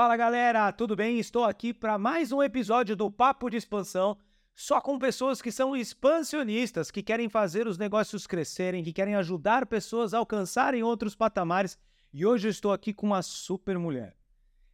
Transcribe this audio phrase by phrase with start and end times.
[0.00, 1.18] Fala galera, tudo bem?
[1.18, 4.16] Estou aqui para mais um episódio do Papo de Expansão,
[4.54, 9.66] só com pessoas que são expansionistas, que querem fazer os negócios crescerem, que querem ajudar
[9.66, 11.76] pessoas a alcançarem outros patamares.
[12.14, 14.16] E hoje eu estou aqui com uma super mulher.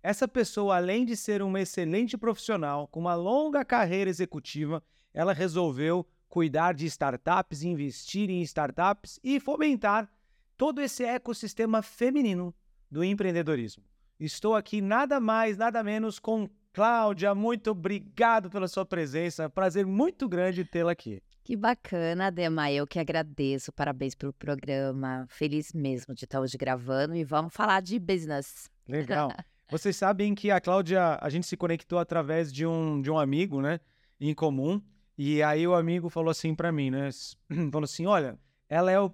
[0.00, 4.80] Essa pessoa, além de ser uma excelente profissional, com uma longa carreira executiva,
[5.12, 10.08] ela resolveu cuidar de startups, investir em startups e fomentar
[10.56, 12.54] todo esse ecossistema feminino
[12.88, 13.82] do empreendedorismo.
[14.19, 17.34] Estou aqui nada mais, nada menos com Cláudia.
[17.34, 19.51] Muito obrigado pela sua presença.
[19.51, 21.23] Prazer muito grande tê-la aqui.
[21.45, 22.73] Que bacana, Dema.
[22.73, 23.70] Eu que agradeço.
[23.73, 25.27] Parabéns pelo programa.
[25.29, 28.70] Feliz mesmo de estar hoje gravando e vamos falar de business.
[28.89, 29.30] Legal.
[29.70, 33.61] Vocês sabem que a Cláudia, a gente se conectou através de um, de um amigo,
[33.61, 33.80] né,
[34.19, 34.80] em comum.
[35.19, 37.11] E aí o amigo falou assim para mim, né?
[37.70, 39.12] Falou assim: olha, ela é o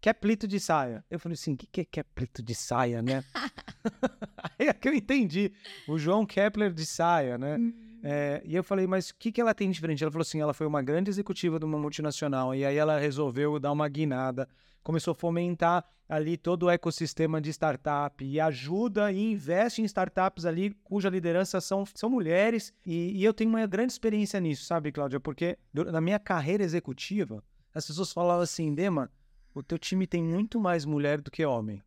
[0.00, 1.04] Keplito de saia.
[1.10, 3.24] Eu falei assim: o que, que é Keplito de saia, né?
[4.58, 5.52] aí é que eu entendi.
[5.88, 7.56] O João Kepler de saia, né?
[7.56, 7.72] Hum.
[8.02, 10.04] É, e eu falei, mas o que, que ela tem de diferente?
[10.04, 12.54] Ela falou assim: ela foi uma grande executiva de uma multinacional.
[12.54, 14.48] E aí ela resolveu dar uma guinada,
[14.82, 20.46] começou a fomentar ali todo o ecossistema de startup e ajuda e investe em startups
[20.46, 22.72] ali cuja liderança são, são mulheres.
[22.86, 25.20] E, e eu tenho uma grande experiência nisso, sabe, Cláudia?
[25.20, 27.42] Porque na minha carreira executiva,
[27.74, 29.10] as pessoas falavam assim: Dema,
[29.54, 31.82] o teu time tem muito mais mulher do que homem.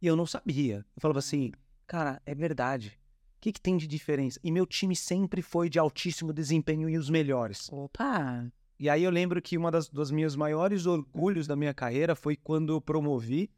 [0.00, 0.84] E eu não sabia.
[0.96, 1.52] Eu falava assim,
[1.86, 2.98] cara, é verdade.
[3.36, 4.40] O que, que tem de diferença?
[4.42, 7.70] E meu time sempre foi de altíssimo desempenho e os melhores.
[7.72, 8.50] Opa!
[8.78, 12.36] E aí eu lembro que uma das, dos meus maiores orgulhos da minha carreira foi
[12.36, 13.50] quando eu promovi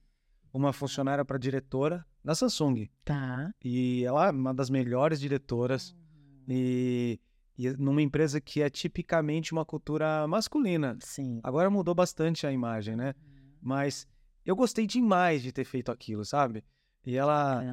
[0.52, 2.88] uma funcionária para diretora da Samsung.
[3.04, 3.52] Tá.
[3.64, 5.90] E ela é uma das melhores diretoras.
[5.90, 6.44] Uhum.
[6.48, 7.20] E
[7.58, 10.96] e numa empresa que é tipicamente uma cultura masculina.
[11.00, 11.40] Sim.
[11.42, 13.14] Agora mudou bastante a imagem, né?
[13.16, 13.35] Uhum.
[13.66, 14.06] Mas
[14.44, 16.64] eu gostei demais de ter feito aquilo, sabe?
[17.04, 17.64] E ela.
[17.64, 17.72] É,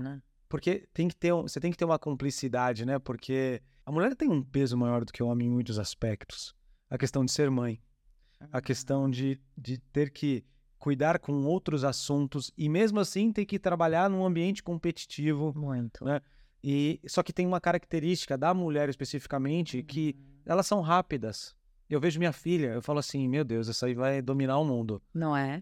[0.50, 2.98] Porque tem que ter, você tem que ter uma cumplicidade, né?
[2.98, 6.56] Porque a mulher tem um peso maior do que o homem em muitos aspectos.
[6.90, 7.80] A questão de ser mãe,
[8.52, 10.44] a questão de, de ter que
[10.80, 15.54] cuidar com outros assuntos e mesmo assim ter que trabalhar num ambiente competitivo.
[15.56, 16.04] Muito.
[16.04, 16.22] Né?
[16.64, 19.86] E só que tem uma característica da mulher especificamente uhum.
[19.86, 20.16] que
[20.46, 21.56] elas são rápidas.
[21.90, 25.02] Eu vejo minha filha, eu falo assim, meu Deus, essa aí vai dominar o mundo.
[25.14, 25.60] Não é?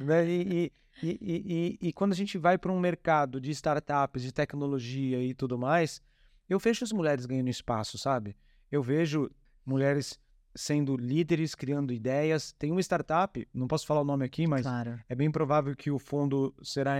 [0.00, 0.72] né, e,
[1.02, 5.32] e, e, e, quando a gente vai para um mercado de startups, de tecnologia e
[5.32, 6.02] tudo mais,
[6.48, 8.36] eu vejo as mulheres ganhando espaço, sabe?
[8.70, 9.30] Eu vejo
[9.64, 10.18] mulheres
[10.54, 12.52] sendo líderes, criando ideias.
[12.52, 14.98] Tem uma startup, não posso falar o nome aqui, mas claro.
[15.08, 16.96] é bem provável que o fundo será.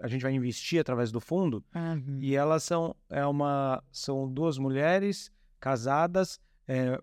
[0.00, 1.64] A gente vai investir através do fundo.
[1.74, 2.18] Uhum.
[2.20, 6.38] E elas são, é uma, são duas mulheres casadas.
[6.68, 7.00] É,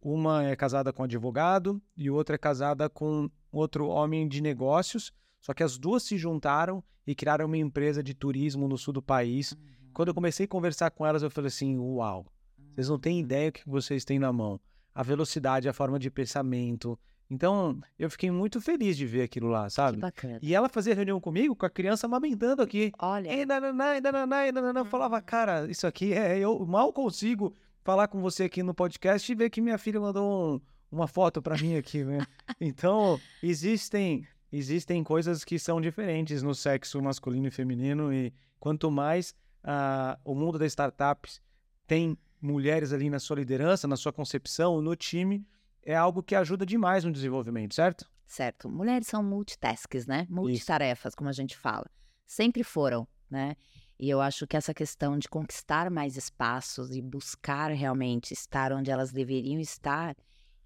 [0.00, 5.12] uma é casada com um advogado e outra é casada com outro homem de negócios.
[5.40, 9.02] Só que as duas se juntaram e criaram uma empresa de turismo no sul do
[9.02, 9.52] país.
[9.52, 9.58] Uhum.
[9.92, 12.26] Quando eu comecei a conversar com elas, eu falei assim: Uau,
[12.74, 13.20] vocês não têm uhum.
[13.20, 14.60] ideia o que vocês têm na mão
[14.94, 16.98] a velocidade, a forma de pensamento.
[17.30, 19.96] Então, eu fiquei muito feliz de ver aquilo lá, sabe?
[19.96, 20.38] Que bacana.
[20.42, 22.92] E ela fazia reunião comigo com a criança amamentando aqui.
[22.98, 23.32] Olha.
[23.32, 24.80] E nananá, e nananá, e nananá.
[24.80, 26.38] Eu falava, cara, isso aqui é.
[26.38, 30.56] Eu mal consigo falar com você aqui no podcast e ver que minha filha mandou
[30.56, 30.60] um,
[30.90, 32.18] uma foto para mim aqui, né?
[32.60, 39.34] Então, existem existem coisas que são diferentes no sexo masculino e feminino e quanto mais
[39.64, 41.40] uh, o mundo das startups
[41.86, 45.46] tem mulheres ali na sua liderança, na sua concepção, no time,
[45.82, 48.10] é algo que ajuda demais no desenvolvimento, certo?
[48.26, 48.68] Certo.
[48.68, 50.26] Mulheres são multitasks, né?
[50.28, 51.16] Multitarefas, Isso.
[51.16, 51.90] como a gente fala.
[52.26, 53.56] Sempre foram, né?
[54.02, 58.90] E eu acho que essa questão de conquistar mais espaços e buscar realmente estar onde
[58.90, 60.16] elas deveriam estar,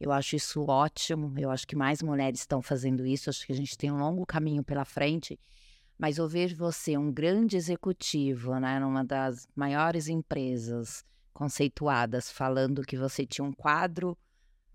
[0.00, 1.34] eu acho isso ótimo.
[1.38, 3.28] Eu acho que mais mulheres estão fazendo isso.
[3.28, 5.38] Acho que a gente tem um longo caminho pela frente.
[5.98, 11.04] Mas eu vejo você, um grande executivo, né, numa das maiores empresas,
[11.34, 14.16] conceituadas falando que você tinha um quadro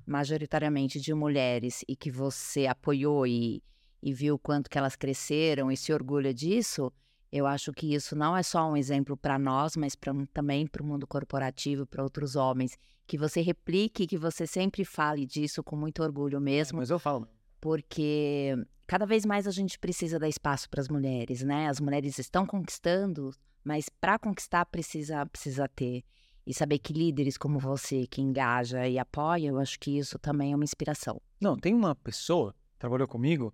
[0.06, 3.64] majoritariamente de mulheres e que você apoiou e,
[4.04, 6.94] e viu quanto que elas cresceram e se orgulha disso,
[7.32, 10.84] eu acho que isso não é só um exemplo para nós, mas pra, também para
[10.84, 15.78] o mundo corporativo, para outros homens, que você replique, que você sempre fale disso com
[15.78, 16.80] muito orgulho é, mesmo.
[16.80, 17.26] Mas eu falo.
[17.62, 18.54] Porque
[18.86, 21.70] cada vez mais a gente precisa dar espaço para as mulheres, né?
[21.70, 23.32] As mulheres estão conquistando,
[23.64, 26.04] mas para conquistar precisa precisa ter
[26.46, 30.52] e saber que líderes como você, que engaja e apoia, eu acho que isso também
[30.52, 31.22] é uma inspiração.
[31.40, 33.54] Não, tem uma pessoa que trabalhou comigo,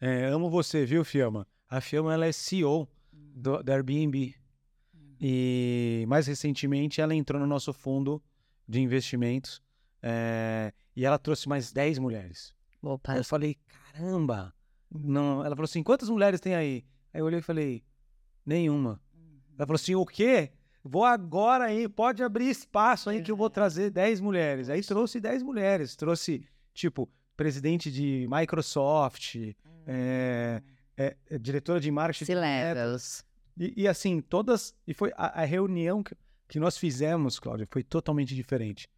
[0.00, 1.46] é, amo você, viu, Fiamma?
[1.68, 2.88] A Fiamma, ela é CEO
[3.38, 4.34] do, da Airbnb.
[4.94, 5.16] Uhum.
[5.20, 8.22] E mais recentemente ela entrou no nosso fundo
[8.66, 9.62] de investimentos
[10.02, 12.54] é, e ela trouxe mais 10 mulheres.
[12.82, 13.16] Opa.
[13.16, 13.56] eu falei,
[13.92, 14.54] caramba!
[14.90, 15.44] Não.
[15.44, 16.84] Ela falou assim, quantas mulheres tem aí?
[17.12, 17.82] Aí eu olhei e falei,
[18.44, 19.00] nenhuma.
[19.14, 19.40] Uhum.
[19.56, 20.52] Ela falou assim, o quê?
[20.88, 24.70] vou agora aí, pode abrir espaço aí que eu vou trazer 10 mulheres.
[24.70, 29.36] Aí trouxe 10 mulheres, trouxe, tipo, presidente de Microsoft,
[29.86, 30.62] é,
[30.96, 32.24] é, é, diretora de marketing.
[32.24, 33.24] C-levels.
[33.58, 34.74] E, e, assim, todas.
[34.86, 36.14] E foi a, a reunião que,
[36.48, 38.88] que nós fizemos, Cláudia, foi totalmente diferente.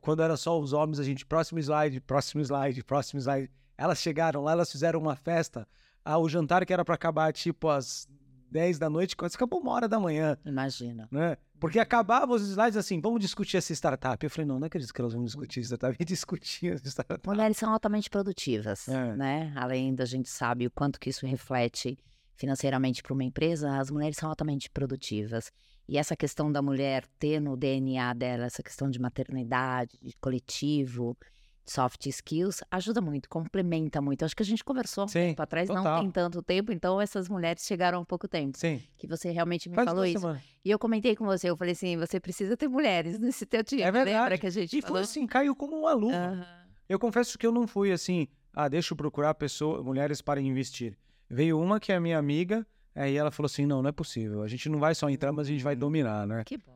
[0.00, 3.50] Quando era só os homens, a gente, próximo slide, próximo slide, próximo slide.
[3.76, 5.68] Elas chegaram lá, elas fizeram uma festa.
[6.02, 8.08] Ah, o jantar que era para acabar, tipo, às
[8.50, 10.38] 10 da noite, quase acabou uma hora da manhã.
[10.46, 11.08] Imagina.
[11.10, 11.36] Né?
[11.60, 14.24] Porque acabava os slides assim, vamos discutir essa startup.
[14.24, 15.96] Eu falei, não, não acredito que elas vão discutir startup.
[16.00, 17.26] E discutir essa startup.
[17.26, 19.16] Mulheres são altamente produtivas, é.
[19.16, 19.52] né?
[19.56, 21.98] Além da gente sabe o quanto que isso reflete
[22.36, 25.50] financeiramente para uma empresa, as mulheres são altamente produtivas.
[25.88, 31.16] E essa questão da mulher ter no DNA dela essa questão de maternidade, de coletivo,
[31.64, 34.24] soft skills, ajuda muito, complementa muito.
[34.24, 35.84] Acho que a gente conversou um Sim, tempo atrás, total.
[35.84, 38.56] não tem tanto tempo, então essas mulheres chegaram há pouco tempo.
[38.56, 38.80] Sim.
[38.96, 40.36] Que você realmente me Faz falou isso.
[40.64, 43.82] E eu comentei com você, eu falei assim, você precisa ter mulheres nesse teu time.
[43.82, 44.16] É verdade.
[44.18, 44.96] Lembra que a gente E falou?
[44.96, 46.16] foi assim, caiu como uma luva.
[46.16, 46.66] Aham.
[46.88, 50.96] Eu confesso que eu não fui assim, ah, deixa eu procurar pessoa, mulheres para investir.
[51.28, 54.42] Veio uma que é minha amiga, aí ela falou assim, não, não é possível.
[54.42, 56.42] A gente não vai só entrar, mas a gente vai dominar, né?
[56.44, 56.74] Que bom.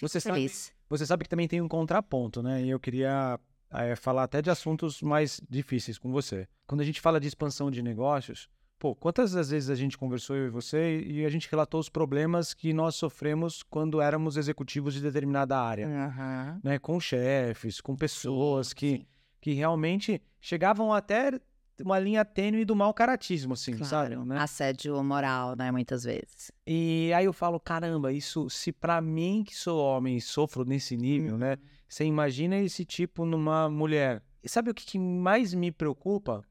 [0.00, 0.72] Você sabe, feliz.
[0.88, 2.62] você sabe que também tem um contraponto, né?
[2.62, 3.38] E eu queria
[3.72, 6.48] eh, falar até de assuntos mais difíceis com você.
[6.66, 8.48] Quando a gente fala de expansão de negócios,
[8.78, 11.90] pô, quantas das vezes a gente conversou eu e você e a gente relatou os
[11.90, 16.60] problemas que nós sofremos quando éramos executivos de determinada área, Aham.
[16.64, 16.78] né?
[16.78, 19.06] Com chefes, com pessoas Sim, que sim.
[19.42, 21.38] que realmente chegavam até
[21.84, 24.14] uma linha tênue do mau caratismo, assim, sabe?
[24.14, 24.38] Claro, Né?
[24.38, 26.50] assédio moral, né, muitas vezes.
[26.66, 30.96] E aí eu falo, caramba, isso, se pra mim que sou homem e sofro nesse
[30.96, 31.56] nível, né?
[31.88, 34.22] Você imagina esse tipo numa mulher.
[34.42, 36.44] E sabe o que, que mais me preocupa?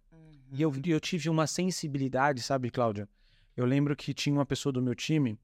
[0.52, 3.08] E eu, eu tive uma sensibilidade, sabe, Cláudia?
[3.56, 5.40] Eu lembro que tinha uma pessoa do meu time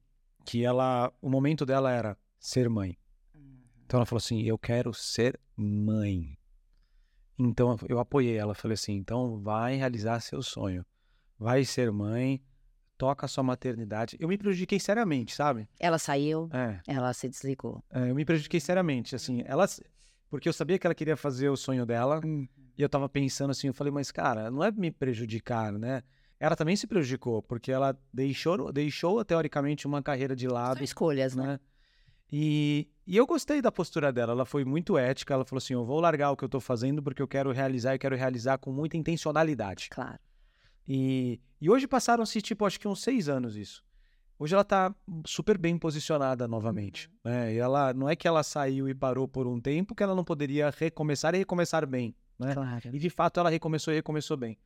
[0.46, 2.98] que ela, o momento dela era ser mãe.
[3.86, 6.38] Então ela falou assim: Eu quero ser mãe.
[7.38, 8.54] Então eu apoiei ela.
[8.56, 10.86] Falei assim: Então vai realizar seu sonho.
[11.38, 12.42] Vai ser mãe,
[12.98, 14.16] toca a sua maternidade.
[14.20, 15.68] Eu me prejudiquei seriamente, sabe?
[15.80, 17.84] Ela saiu, É, ela se desligou.
[17.92, 19.16] é, eu me prejudiquei seriamente.
[19.16, 19.66] Assim, ela.
[20.30, 22.22] Porque eu sabia que ela queria fazer o sonho dela.
[22.78, 26.04] E eu tava pensando assim, eu falei, mas cara, não é me prejudicar, né?
[26.38, 31.36] Ela também se prejudicou, porque ela deixou, deixou teoricamente uma carreira de lado São escolhas,
[31.36, 31.48] né?
[31.48, 31.60] né?
[32.30, 35.86] E, e eu gostei da postura dela, ela foi muito ética, ela falou assim, eu
[35.86, 38.72] vou largar o que eu tô fazendo porque eu quero realizar e quero realizar com
[38.72, 39.90] muita intencionalidade.
[39.90, 40.20] Claro.
[40.88, 43.84] E, e hoje passaram-se, tipo, acho que uns seis anos isso.
[44.38, 44.94] Hoje ela tá
[45.26, 47.54] super bem posicionada novamente, né?
[47.54, 50.26] E ela, não é que ela saiu e parou por um tempo que ela não
[50.26, 52.54] poderia recomeçar e recomeçar bem, né?
[52.54, 52.90] Claro.
[52.92, 54.58] E de fato ela recomeçou e recomeçou bem.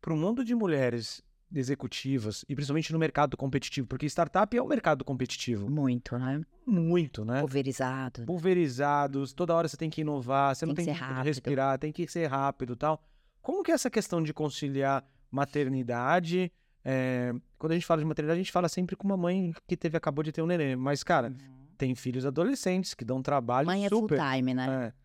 [0.00, 1.22] Para o mundo de mulheres
[1.54, 5.68] executivas, e principalmente no mercado competitivo, porque startup é um mercado competitivo.
[5.70, 6.42] Muito, né?
[6.66, 7.40] Muito, né?
[7.40, 8.24] Pulverizado.
[8.24, 11.24] Pulverizados, toda hora você tem que inovar, você Tem não que tem de rápido.
[11.24, 13.02] respirar, tem que ser rápido tal.
[13.42, 16.52] Como que é essa questão de conciliar maternidade?
[16.84, 19.76] é, Quando a gente fala de maternidade, a gente fala sempre com uma mãe que
[19.76, 20.76] teve, acabou de ter um neném.
[20.76, 21.34] Mas, cara,
[21.76, 24.18] tem filhos adolescentes que dão trabalho Mãe é full super.
[24.20, 24.92] time, né?
[24.94, 25.00] É.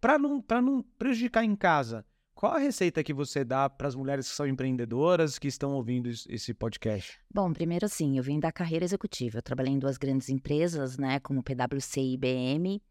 [0.00, 2.04] Pra não, pra não prejudicar em casa,
[2.36, 6.08] qual a receita que você dá para as mulheres que são empreendedoras que estão ouvindo
[6.08, 7.18] es- esse podcast?
[7.34, 9.38] Bom, primeiro assim, eu vim da carreira executiva.
[9.38, 12.82] Eu trabalhei em duas grandes empresas, né, como PwC e IBM.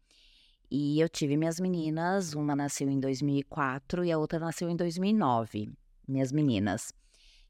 [0.70, 5.72] E eu tive minhas meninas, uma nasceu em 2004 e a outra nasceu em 2009,
[6.08, 6.92] minhas meninas.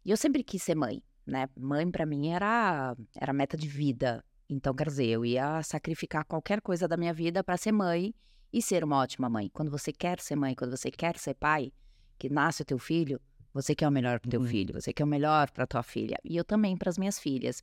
[0.04, 1.48] E eu sempre quis ser mãe, né?
[1.58, 4.22] Mãe pra mim era era meta de vida.
[4.48, 8.14] Então, quer dizer, eu ia sacrificar qualquer coisa da minha vida pra ser mãe
[8.52, 9.48] e ser uma ótima mãe.
[9.52, 11.72] Quando você quer ser mãe, quando você quer ser pai,
[12.18, 13.20] que nasce o teu filho,
[13.52, 14.46] você quer o melhor pro teu Uhum.
[14.46, 16.18] filho, você quer o melhor pra tua filha.
[16.24, 17.62] E eu também para as minhas filhas.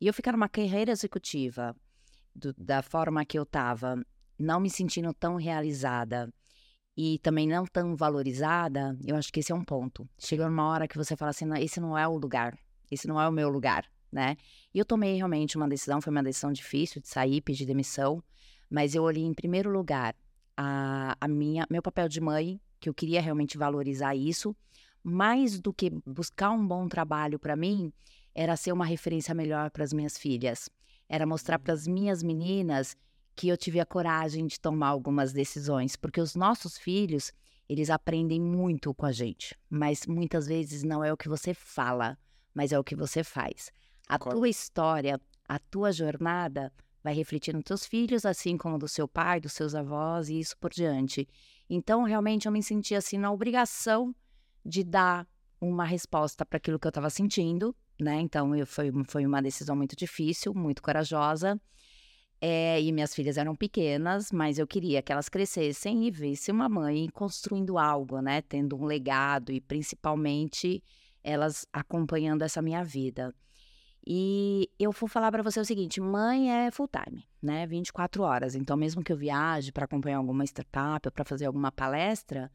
[0.00, 1.76] E eu ficar numa carreira executiva
[2.34, 4.02] do- da forma que eu tava,
[4.38, 6.32] não me sentindo tão realizada
[6.96, 10.08] e também não tão valorizada, eu acho que esse é um ponto.
[10.18, 12.58] Chega uma hora que você fala assim, "Não, esse não é o lugar,
[12.90, 14.36] esse não é o meu lugar, né?
[14.74, 18.22] E eu tomei realmente uma decisão, foi uma decisão difícil de sair, pedir demissão,
[18.68, 20.14] mas eu olhei em primeiro lugar
[20.56, 24.56] a, a minha, meu papel de mãe, que eu queria realmente valorizar isso,
[25.02, 27.92] mais do que buscar um bom trabalho para mim,
[28.34, 30.68] era ser uma referência melhor para as minhas filhas.
[31.08, 32.96] Era mostrar para as minhas meninas
[33.36, 37.32] que eu tive a coragem de tomar algumas decisões, porque os nossos filhos,
[37.68, 42.18] eles aprendem muito com a gente, mas muitas vezes não é o que você fala,
[42.54, 43.70] mas é o que você faz.
[44.08, 44.40] A Concordo.
[44.40, 46.72] tua história, a tua jornada
[47.02, 50.56] vai refletir nos teus filhos, assim como do seu pai, dos seus avós e isso
[50.58, 51.28] por diante.
[51.70, 54.14] Então, realmente, eu me senti assim na obrigação
[54.66, 55.26] de dar
[55.58, 58.20] uma resposta para aquilo que eu estava sentindo né?
[58.20, 61.60] Então eu, foi, foi uma decisão muito difícil, muito corajosa.
[62.42, 66.70] É, e minhas filhas eram pequenas, mas eu queria que elas crescessem e vissem uma
[66.70, 68.40] mãe construindo algo, né?
[68.40, 70.82] Tendo um legado e principalmente
[71.22, 73.34] elas acompanhando essa minha vida.
[74.06, 77.66] E eu vou falar para você o seguinte: mãe é full time, né?
[77.66, 78.54] 24 horas.
[78.54, 82.50] Então, mesmo que eu viaje para acompanhar alguma startup ou para fazer alguma palestra,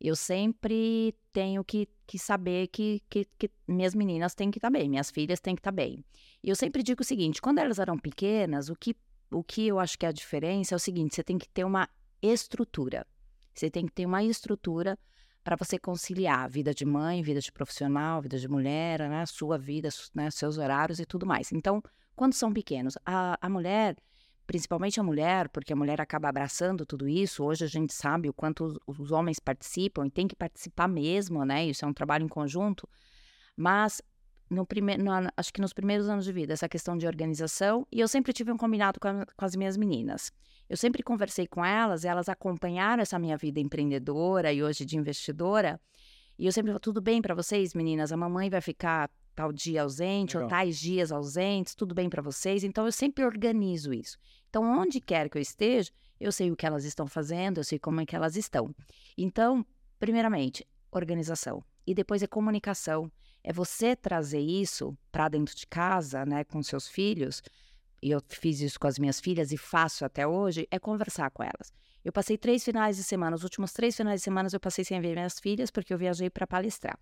[0.00, 4.78] eu sempre tenho que, que saber que, que, que, minhas meninas têm que estar tá
[4.78, 6.04] bem, minhas filhas têm que estar tá bem.
[6.42, 8.94] E eu sempre digo o seguinte: quando elas eram pequenas, o que,
[9.30, 11.64] o que eu acho que é a diferença é o seguinte: você tem que ter
[11.64, 11.88] uma
[12.20, 13.06] estrutura.
[13.54, 14.98] Você tem que ter uma estrutura
[15.44, 19.90] para você conciliar vida de mãe, vida de profissional, vida de mulher, né, sua vida,
[20.14, 21.52] né, seus horários e tudo mais.
[21.52, 21.82] Então,
[22.16, 23.94] quando são pequenos, a, a mulher,
[24.46, 28.32] principalmente a mulher, porque a mulher acaba abraçando tudo isso, hoje a gente sabe o
[28.32, 31.66] quanto os, os homens participam e tem que participar mesmo, né?
[31.66, 32.88] Isso é um trabalho em conjunto,
[33.54, 34.00] mas
[34.54, 38.00] no primeiro, no, acho que nos primeiros anos de vida, essa questão de organização, e
[38.00, 40.32] eu sempre tive um combinado com, a, com as minhas meninas.
[40.68, 45.80] Eu sempre conversei com elas, elas acompanharam essa minha vida empreendedora e hoje de investidora.
[46.38, 48.12] E eu sempre falo, tudo bem para vocês, meninas?
[48.12, 50.44] A mamãe vai ficar tal dia ausente Legal.
[50.44, 52.64] ou tais dias ausentes, tudo bem para vocês?
[52.64, 54.16] Então eu sempre organizo isso.
[54.48, 57.78] Então onde quer que eu esteja, eu sei o que elas estão fazendo, eu sei
[57.78, 58.74] como é que elas estão.
[59.18, 59.66] Então,
[59.98, 63.10] primeiramente, organização e depois é comunicação.
[63.44, 67.42] É você trazer isso para dentro de casa, né, com seus filhos,
[68.02, 71.42] e eu fiz isso com as minhas filhas e faço até hoje, é conversar com
[71.42, 71.72] elas.
[72.02, 75.00] Eu passei três finais de semana, os últimos três finais de semana eu passei sem
[75.00, 76.98] ver minhas filhas porque eu viajei para palestrar.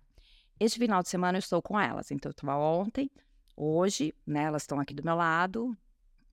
[0.59, 3.09] Este final de semana eu estou com elas, então eu estava ontem,
[3.55, 5.75] hoje, né, elas estão aqui do meu lado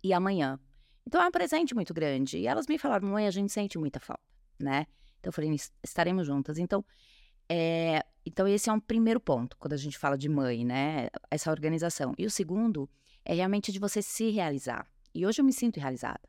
[0.03, 0.59] e amanhã.
[1.07, 2.39] Então é um presente muito grande.
[2.39, 4.23] E elas me falaram, mãe, a gente sente muita falta,
[4.59, 4.87] né?
[5.19, 6.59] Então eu falei, estaremos juntas.
[6.59, 6.85] Então,
[7.53, 11.09] é, então esse é um primeiro ponto quando a gente fala de mãe, né?
[11.29, 12.15] Essa organização.
[12.17, 12.89] E o segundo
[13.25, 14.87] é realmente de você se realizar.
[15.13, 16.21] E hoje eu me sinto realizada.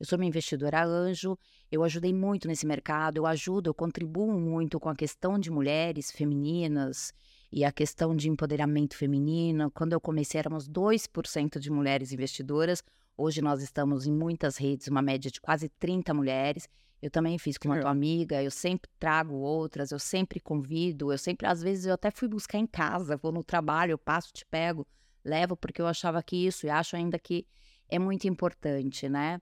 [0.00, 1.38] Eu sou uma investidora anjo,
[1.70, 6.10] eu ajudei muito nesse mercado, eu ajudo, eu contribuo muito com a questão de mulheres
[6.10, 7.12] femininas
[7.52, 9.70] e a questão de empoderamento feminino.
[9.70, 12.82] Quando eu comecei, éramos 2% de mulheres investidoras.
[13.14, 16.66] Hoje nós estamos em muitas redes, uma média de quase 30 mulheres.
[17.02, 21.18] Eu também fiz com uma tua amiga, eu sempre trago outras, eu sempre convido, eu
[21.18, 24.46] sempre, às vezes, eu até fui buscar em casa, vou no trabalho, eu passo, te
[24.46, 24.86] pego
[25.24, 27.46] levo porque eu achava que isso e acho ainda que
[27.88, 29.40] é muito importante, né?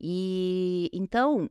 [0.00, 1.50] E então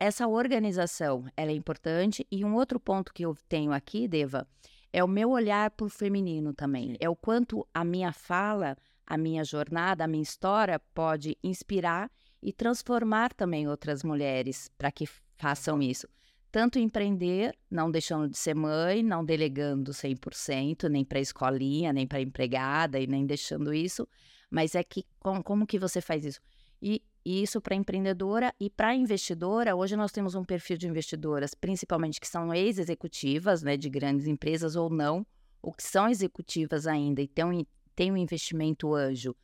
[0.00, 4.46] essa organização ela é importante e um outro ponto que eu tenho aqui, Deva,
[4.92, 6.96] é o meu olhar para o feminino também.
[6.98, 8.76] É o quanto a minha fala,
[9.06, 12.10] a minha jornada, a minha história pode inspirar
[12.46, 15.04] e transformar também outras mulheres para que
[15.36, 16.08] façam isso
[16.56, 22.18] tanto empreender, não deixando de ser mãe, não delegando 100%, nem para escolinha, nem para
[22.18, 24.08] empregada, e nem deixando isso,
[24.50, 26.40] mas é que com, como que você faz isso?
[26.80, 31.52] E, e isso para empreendedora e para investidora, hoje nós temos um perfil de investidoras,
[31.52, 35.26] principalmente que são ex-executivas, né, de grandes empresas ou não,
[35.60, 39.36] ou que são executivas ainda e têm um, têm um investimento anjo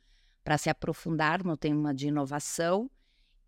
[0.43, 2.89] para se aprofundar no tema de inovação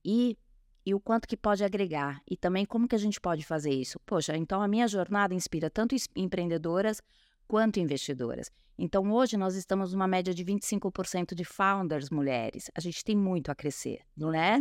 [0.03, 0.37] e
[0.85, 3.99] e o quanto que pode agregar e também como que a gente pode fazer isso.
[4.05, 7.01] Poxa, então a minha jornada inspira tanto empreendedoras
[7.47, 8.51] quanto investidoras.
[8.77, 12.69] Então hoje nós estamos numa média de 25% de founders mulheres.
[12.75, 14.59] A gente tem muito a crescer, não é?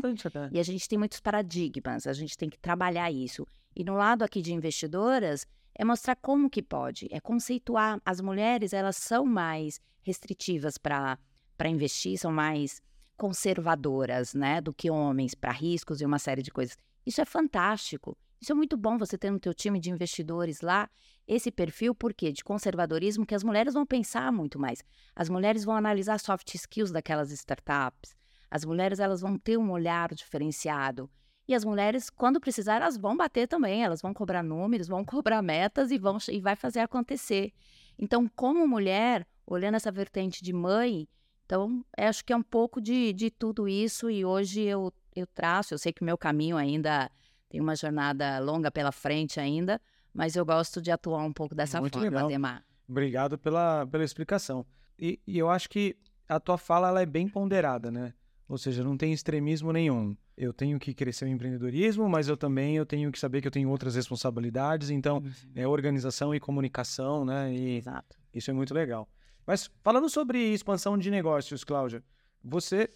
[0.53, 3.47] E a gente tem muitos paradigmas, a gente tem que trabalhar isso.
[3.77, 8.73] E no lado aqui de investidoras é mostrar como que pode, é conceituar as mulheres,
[8.73, 11.19] elas são mais restritivas para
[11.57, 12.83] para investir, são mais
[13.17, 16.77] conservadoras, né, do que homens para riscos e uma série de coisas.
[17.07, 18.17] Isso é fantástico.
[18.41, 20.91] Isso é muito bom você ter no teu time de investidores lá
[21.27, 22.31] esse perfil, por quê?
[22.31, 24.85] De conservadorismo que as mulheres vão pensar muito mais.
[25.17, 28.15] As mulheres vão analisar soft skills daquelas startups.
[28.51, 31.11] As mulheres elas vão ter um olhar diferenciado.
[31.49, 35.41] E as mulheres, quando precisar, elas vão bater também, elas vão cobrar números, vão cobrar
[35.43, 37.53] metas e vão e vai fazer acontecer.
[37.99, 41.09] Então, como mulher, olhando essa vertente de mãe,
[41.45, 45.75] então, acho que é um pouco de, de tudo isso e hoje eu, eu traço,
[45.75, 47.11] eu sei que o meu caminho ainda
[47.49, 49.81] tem uma jornada longa pela frente ainda,
[50.13, 52.27] mas eu gosto de atuar um pouco dessa Muito forma, legal.
[52.27, 52.65] Ademar.
[52.89, 54.65] Obrigado pela, pela explicação.
[54.99, 55.97] E, e eu acho que
[56.29, 58.15] a tua fala ela é bem ponderada, né?
[58.49, 60.17] Ou seja, não tem extremismo nenhum.
[60.37, 63.53] Eu tenho que crescer o empreendedorismo, mas eu também eu tenho que saber que eu
[63.53, 64.91] tenho outras responsabilidades.
[64.91, 65.33] Então, uhum.
[65.55, 67.53] é organização e comunicação, né?
[67.55, 68.17] E Exato.
[68.35, 69.09] Isso é muito legal.
[69.47, 72.03] Mas falando sobre expansão de negócios, Cláudia,
[72.43, 72.89] você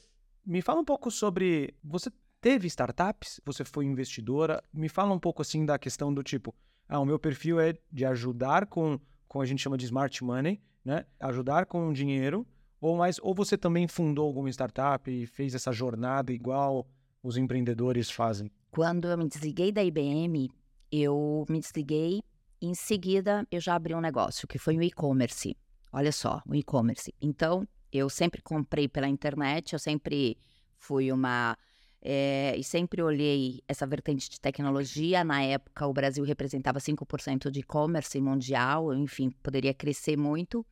[0.45, 1.75] me fala um pouco sobre.
[1.85, 3.41] Você teve startups?
[3.45, 4.63] Você foi investidora?
[4.73, 6.55] Me fala um pouco assim da questão do tipo,
[6.89, 10.61] ah, o meu perfil é de ajudar com, com a gente chama de smart money,
[10.85, 11.05] né?
[11.21, 12.47] Ajudar com dinheiro,
[12.81, 16.89] ou mais, ou você também fundou alguma startup e fez essa jornada igual
[17.23, 18.51] os empreendedores fazem?
[18.71, 20.49] Quando eu me desliguei da IBM,
[20.91, 22.21] eu me desliguei
[22.61, 25.57] em seguida eu já abri um negócio, que foi o e-commerce.
[25.93, 27.15] Olha só, o e-commerce.
[27.21, 30.39] Então, eu sempre comprei pela internet, eu sempre
[30.77, 31.57] fui uma
[32.01, 35.25] é, e sempre olhei essa vertente de tecnologia.
[35.25, 40.65] Na época, o Brasil representava 5% de e-commerce mundial, enfim, poderia crescer muito.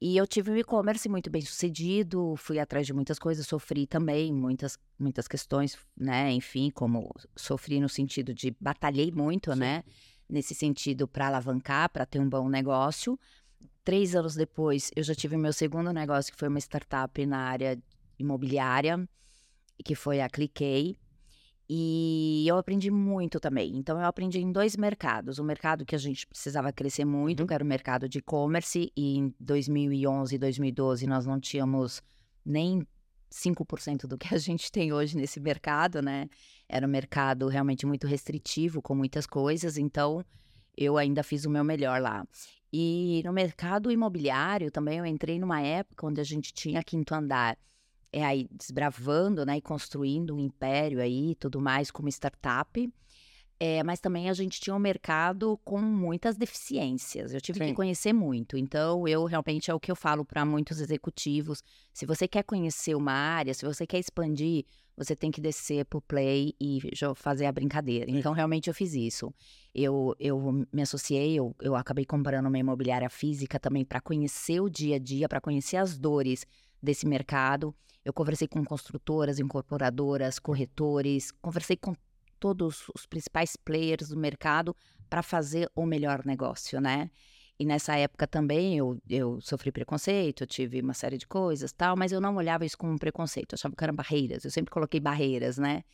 [0.00, 4.32] E eu tive um e-commerce muito bem sucedido, fui atrás de muitas coisas, sofri também
[4.32, 6.32] muitas, muitas questões, né?
[6.32, 9.60] Enfim, como sofri no sentido de batalhei muito, Sim.
[9.60, 9.84] né?
[10.28, 13.18] Nesse sentido, para alavancar, para ter um bom negócio.
[13.84, 17.78] Três anos depois, eu já tive meu segundo negócio, que foi uma startup na área
[18.18, 19.06] imobiliária
[19.82, 20.96] que foi a Cliquei.
[21.68, 23.74] E eu aprendi muito também.
[23.76, 25.38] Então, eu aprendi em dois mercados.
[25.38, 27.46] O mercado que a gente precisava crescer muito, uhum.
[27.46, 28.92] que era o mercado de e-commerce.
[28.94, 32.02] E em 2011 e 2012, nós não tínhamos
[32.44, 32.86] nem
[33.32, 36.28] 5% do que a gente tem hoje nesse mercado, né?
[36.68, 39.78] Era um mercado realmente muito restritivo, com muitas coisas.
[39.78, 40.22] Então,
[40.76, 42.26] eu ainda fiz o meu melhor lá.
[42.76, 47.56] E no mercado imobiliário também, eu entrei numa época onde a gente tinha quinto andar
[48.12, 52.92] é aí desbravando, né, e construindo um império aí, tudo mais como startup.
[53.66, 57.32] É, mas também a gente tinha um mercado com muitas deficiências.
[57.32, 57.66] Eu tive Sim.
[57.68, 58.58] que conhecer muito.
[58.58, 61.62] Então, eu realmente é o que eu falo para muitos executivos.
[61.90, 66.02] Se você quer conhecer uma área, se você quer expandir, você tem que descer pro
[66.02, 66.78] play e
[67.16, 68.04] fazer a brincadeira.
[68.04, 68.18] Sim.
[68.18, 69.32] Então, realmente eu fiz isso.
[69.74, 74.68] Eu, eu me associei, eu, eu acabei comprando uma imobiliária física também para conhecer o
[74.68, 76.46] dia a dia, para conhecer as dores
[76.82, 77.74] desse mercado.
[78.04, 81.96] Eu conversei com construtoras, incorporadoras, corretores, conversei com
[82.38, 84.76] todos os principais players do mercado
[85.08, 87.10] para fazer o melhor negócio, né?
[87.58, 91.96] E nessa época também eu, eu sofri preconceito, eu tive uma série de coisas tal,
[91.96, 94.72] mas eu não olhava isso como um preconceito, eu achava que eram barreiras, eu sempre
[94.72, 95.84] coloquei barreiras, né?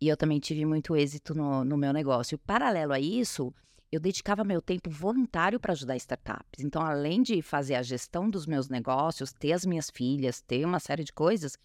[0.00, 2.38] E eu também tive muito êxito no, no meu negócio.
[2.38, 3.54] Paralelo a isso,
[3.92, 6.64] eu dedicava meu tempo voluntário para ajudar startups.
[6.64, 10.80] Então, além de fazer a gestão dos meus negócios, ter as minhas filhas, ter uma
[10.80, 11.56] série de coisas,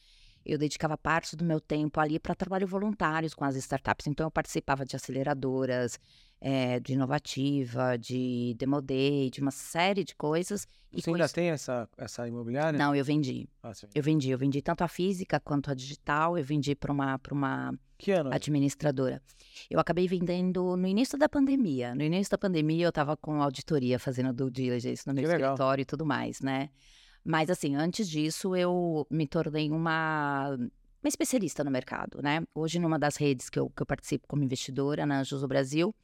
[0.51, 4.07] eu dedicava parte do meu tempo ali para trabalho voluntários com as startups.
[4.07, 5.99] Então, eu participava de aceleradoras,
[6.41, 10.67] é, de inovativa, de Demo Day, de uma série de coisas.
[10.91, 12.77] Você ainda tem essa, essa imobiliária?
[12.77, 13.47] Não, eu vendi.
[13.61, 14.29] Ah, eu vendi.
[14.29, 16.37] Eu vendi tanto a física quanto a digital.
[16.37, 18.33] Eu vendi para uma, uma que ano?
[18.33, 19.21] administradora.
[19.69, 21.93] Eu acabei vendendo no início da pandemia.
[21.93, 25.71] No início da pandemia, eu estava com auditoria, fazendo due diligence no meu que escritório
[25.71, 25.79] legal.
[25.79, 26.69] e tudo mais, né?
[27.23, 30.57] Mas, assim, antes disso, eu me tornei uma
[31.01, 32.43] uma especialista no mercado, né?
[32.53, 35.95] Hoje, numa das redes que eu, que eu participo como investidora, na Juso Brasil,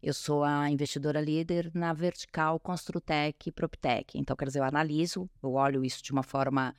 [0.00, 4.16] eu sou a investidora líder na vertical Construtec e Proptec.
[4.16, 6.74] Então, quer dizer, eu analiso, eu olho isso de uma forma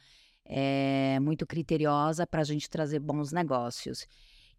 [0.46, 4.08] é, muito criteriosa para a gente trazer bons negócios.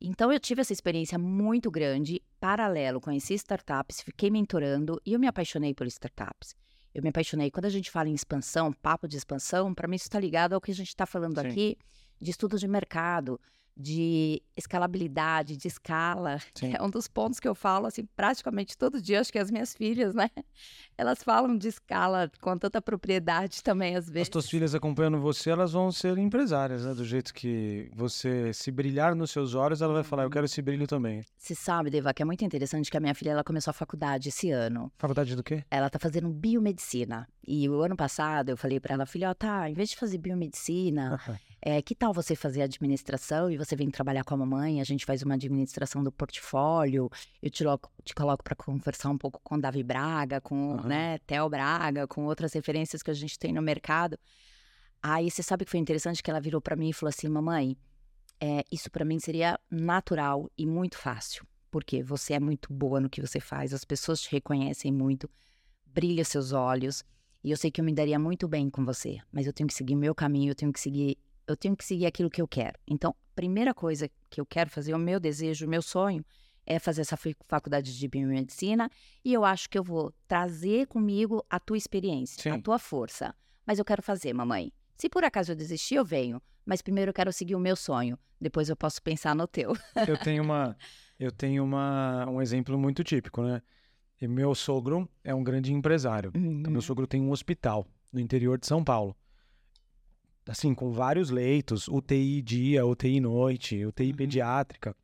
[0.00, 5.26] Então, eu tive essa experiência muito grande, paralelo, conheci startups, fiquei mentorando e eu me
[5.26, 6.54] apaixonei por startups.
[6.98, 7.48] Eu me apaixonei.
[7.48, 10.60] Quando a gente fala em expansão, papo de expansão, para mim isso está ligado ao
[10.60, 11.46] que a gente está falando Sim.
[11.46, 11.78] aqui
[12.20, 13.40] de estudos de mercado,
[13.78, 16.38] de escalabilidade, de escala.
[16.54, 16.74] Sim.
[16.76, 19.20] É um dos pontos que eu falo, assim, praticamente todo dia.
[19.20, 20.28] Acho que as minhas filhas, né?
[20.98, 24.22] Elas falam de escala com tanta propriedade também, às vezes.
[24.22, 26.92] As tuas filhas acompanhando você, elas vão ser empresárias, né?
[26.92, 30.60] Do jeito que você, se brilhar nos seus olhos, ela vai falar, eu quero esse
[30.60, 31.24] brilho também.
[31.36, 34.30] Você sabe, Deva, que é muito interessante que a minha filha, ela começou a faculdade
[34.30, 34.90] esse ano.
[34.98, 35.62] Faculdade do quê?
[35.70, 37.28] Ela tá fazendo biomedicina.
[37.46, 40.18] E o ano passado eu falei para ela, filha, ó, tá, em vez de fazer
[40.18, 41.20] biomedicina...
[41.60, 44.80] É, que tal você fazer administração e você vem trabalhar com a mamãe?
[44.80, 47.10] A gente faz uma administração do portfólio.
[47.42, 50.82] Eu te, loco, te coloco para conversar um pouco com Davi Braga, com uhum.
[50.84, 54.18] né, Theo Braga, com outras referências que a gente tem no mercado.
[55.02, 57.76] Aí você sabe que foi interessante que ela virou para mim e falou assim: Mamãe,
[58.40, 61.46] é, isso para mim seria natural e muito fácil.
[61.70, 65.28] Porque você é muito boa no que você faz, as pessoas te reconhecem muito,
[65.86, 67.04] brilha seus olhos.
[67.44, 69.74] E eu sei que eu me daria muito bem com você, mas eu tenho que
[69.74, 71.16] seguir meu caminho, eu tenho que seguir
[71.48, 72.78] eu tenho que seguir aquilo que eu quero.
[72.86, 76.24] Então, a primeira coisa que eu quero fazer, o meu desejo, o meu sonho,
[76.66, 78.90] é fazer essa faculdade de biomedicina
[79.24, 82.50] e eu acho que eu vou trazer comigo a tua experiência, Sim.
[82.50, 83.34] a tua força.
[83.66, 84.70] Mas eu quero fazer, mamãe.
[84.98, 86.42] Se por acaso eu desistir, eu venho.
[86.66, 88.18] Mas primeiro eu quero seguir o meu sonho.
[88.38, 89.72] Depois eu posso pensar no teu.
[90.06, 90.76] eu tenho uma,
[91.18, 93.62] eu tenho uma, um exemplo muito típico, né?
[94.20, 96.32] E meu sogro é um grande empresário.
[96.34, 96.64] Uhum.
[96.68, 99.16] Meu sogro tem um hospital no interior de São Paulo
[100.48, 104.16] assim, com vários leitos, UTI dia, UTI noite, UTI uhum.
[104.16, 104.96] pediátrica.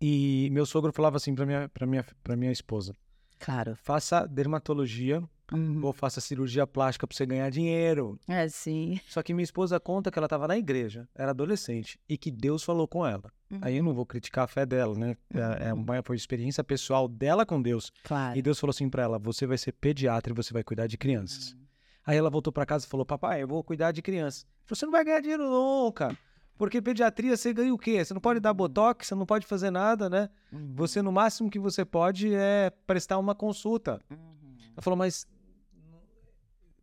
[0.00, 2.94] E meu sogro falava assim para minha, pra minha, pra minha esposa:
[3.38, 3.76] Claro.
[3.76, 5.80] Faça dermatologia, uhum.
[5.82, 8.18] ou faça cirurgia plástica para você ganhar dinheiro.
[8.28, 9.00] É, sim.
[9.08, 12.62] Só que minha esposa conta que ela estava na igreja, era adolescente, e que Deus
[12.62, 13.30] falou com ela.
[13.50, 13.58] Uhum.
[13.62, 15.16] Aí eu não vou criticar a fé dela, né?
[15.34, 15.80] É, é uhum.
[15.80, 17.90] uma foi experiência pessoal dela com Deus.
[18.04, 18.38] Claro.
[18.38, 20.96] E Deus falou assim para ela: você vai ser pediatra e você vai cuidar de
[20.96, 21.56] crianças.
[22.04, 24.46] Aí ela voltou para casa e falou: papai, eu vou cuidar de crianças.
[24.66, 26.16] Você não vai ganhar dinheiro nunca.
[26.56, 28.04] Porque pediatria você ganha o quê?
[28.04, 30.28] Você não pode dar botox, você não pode fazer nada, né?
[30.52, 30.74] Uhum.
[30.74, 33.98] Você, no máximo que você pode é prestar uma consulta.
[34.10, 34.56] Uhum.
[34.72, 35.26] Ela falou, mas.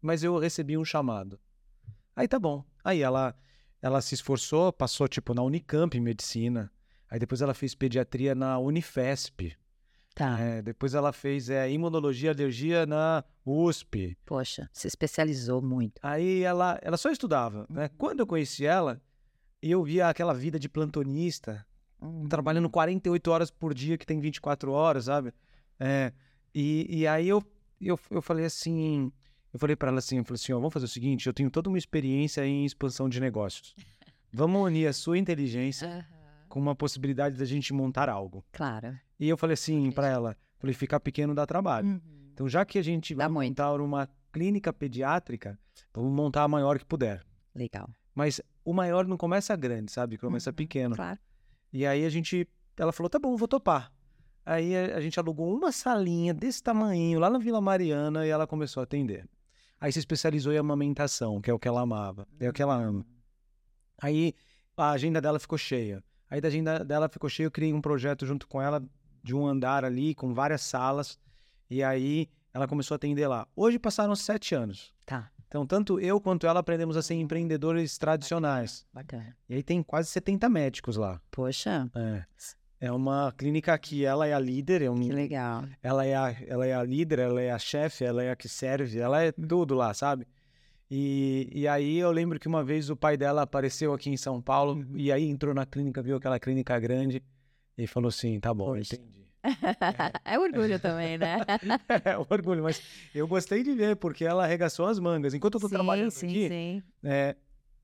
[0.01, 1.39] Mas eu recebi um chamado.
[2.15, 2.63] Aí tá bom.
[2.83, 3.35] Aí ela,
[3.79, 6.71] ela se esforçou, passou tipo na Unicamp em medicina.
[7.09, 9.55] Aí depois ela fez pediatria na Unifesp.
[10.17, 10.39] Tá.
[10.39, 14.17] É, depois ela fez é, imunologia, alergia na USP.
[14.25, 15.99] Poxa, se especializou muito.
[16.01, 17.67] Aí ela, ela só estudava.
[17.69, 17.83] Né?
[17.83, 17.89] Uhum.
[17.99, 18.99] Quando eu conheci ela,
[19.61, 21.63] e eu via aquela vida de plantonista,
[22.01, 22.27] uhum.
[22.27, 25.31] trabalhando 48 horas por dia, que tem 24 horas, sabe?
[25.79, 26.11] É,
[26.51, 27.43] e, e aí eu,
[27.79, 29.11] eu, eu falei assim,
[29.53, 31.51] eu falei para ela assim, eu falei assim, ó, vamos fazer o seguinte, eu tenho
[31.51, 33.75] toda uma experiência em expansão de negócios.
[34.33, 36.45] Vamos unir a sua inteligência uhum.
[36.49, 38.43] com uma possibilidade da gente montar algo.
[38.51, 38.97] Claro.
[39.19, 41.87] E eu falei assim para ela, falei, ficar pequeno dá trabalho.
[41.87, 42.01] Uhum.
[42.33, 45.59] Então, já que a gente vai montar uma clínica pediátrica,
[45.93, 47.25] vamos montar a maior que puder.
[47.55, 47.89] Legal.
[48.13, 50.17] Mas o maior não começa grande, sabe?
[50.17, 50.95] Começa uhum, pequeno.
[50.95, 51.19] Claro.
[51.73, 52.47] E aí a gente.
[52.77, 53.91] Ela falou: tá bom, vou topar.
[54.45, 58.45] Aí a, a gente alugou uma salinha desse tamanho lá na Vila Mariana e ela
[58.45, 59.27] começou a atender.
[59.79, 62.75] Aí se especializou em amamentação, que é o que ela amava, é o que ela
[62.75, 63.05] ama.
[64.01, 64.33] Aí
[64.75, 66.03] a agenda dela ficou cheia.
[66.29, 68.83] Aí da agenda dela ficou cheia, eu criei um projeto junto com ela
[69.27, 71.19] de um andar ali, com várias salas.
[71.69, 73.45] E aí ela começou a atender lá.
[73.55, 74.93] Hoje passaram sete anos.
[75.05, 75.29] Tá.
[75.47, 78.85] Então, tanto eu quanto ela aprendemos a ser empreendedores tradicionais.
[78.93, 79.35] Bacana.
[79.49, 81.21] E aí tem quase 70 médicos lá.
[81.29, 81.89] Poxa.
[81.93, 82.23] É.
[82.79, 84.81] É uma clínica que ela é a líder.
[84.81, 85.65] É um, que legal.
[85.83, 88.47] Ela é, a, ela é a líder, ela é a chefe, ela é a que
[88.47, 90.27] serve, ela é tudo lá, sabe?
[90.89, 94.41] E, e aí eu lembro que uma vez o pai dela apareceu aqui em São
[94.41, 94.95] Paulo uhum.
[94.95, 97.21] e aí entrou na clínica, viu aquela clínica grande
[97.77, 98.95] e falou assim, tá bom, Poxa.
[98.95, 99.17] entendi.
[100.25, 101.37] é orgulho também, né?
[102.03, 102.81] é orgulho, mas
[103.13, 105.33] eu gostei de ver, porque ela arregaçou as mangas.
[105.33, 106.83] Enquanto eu tô sim, trabalhando sim, aqui, sim.
[107.03, 107.35] É,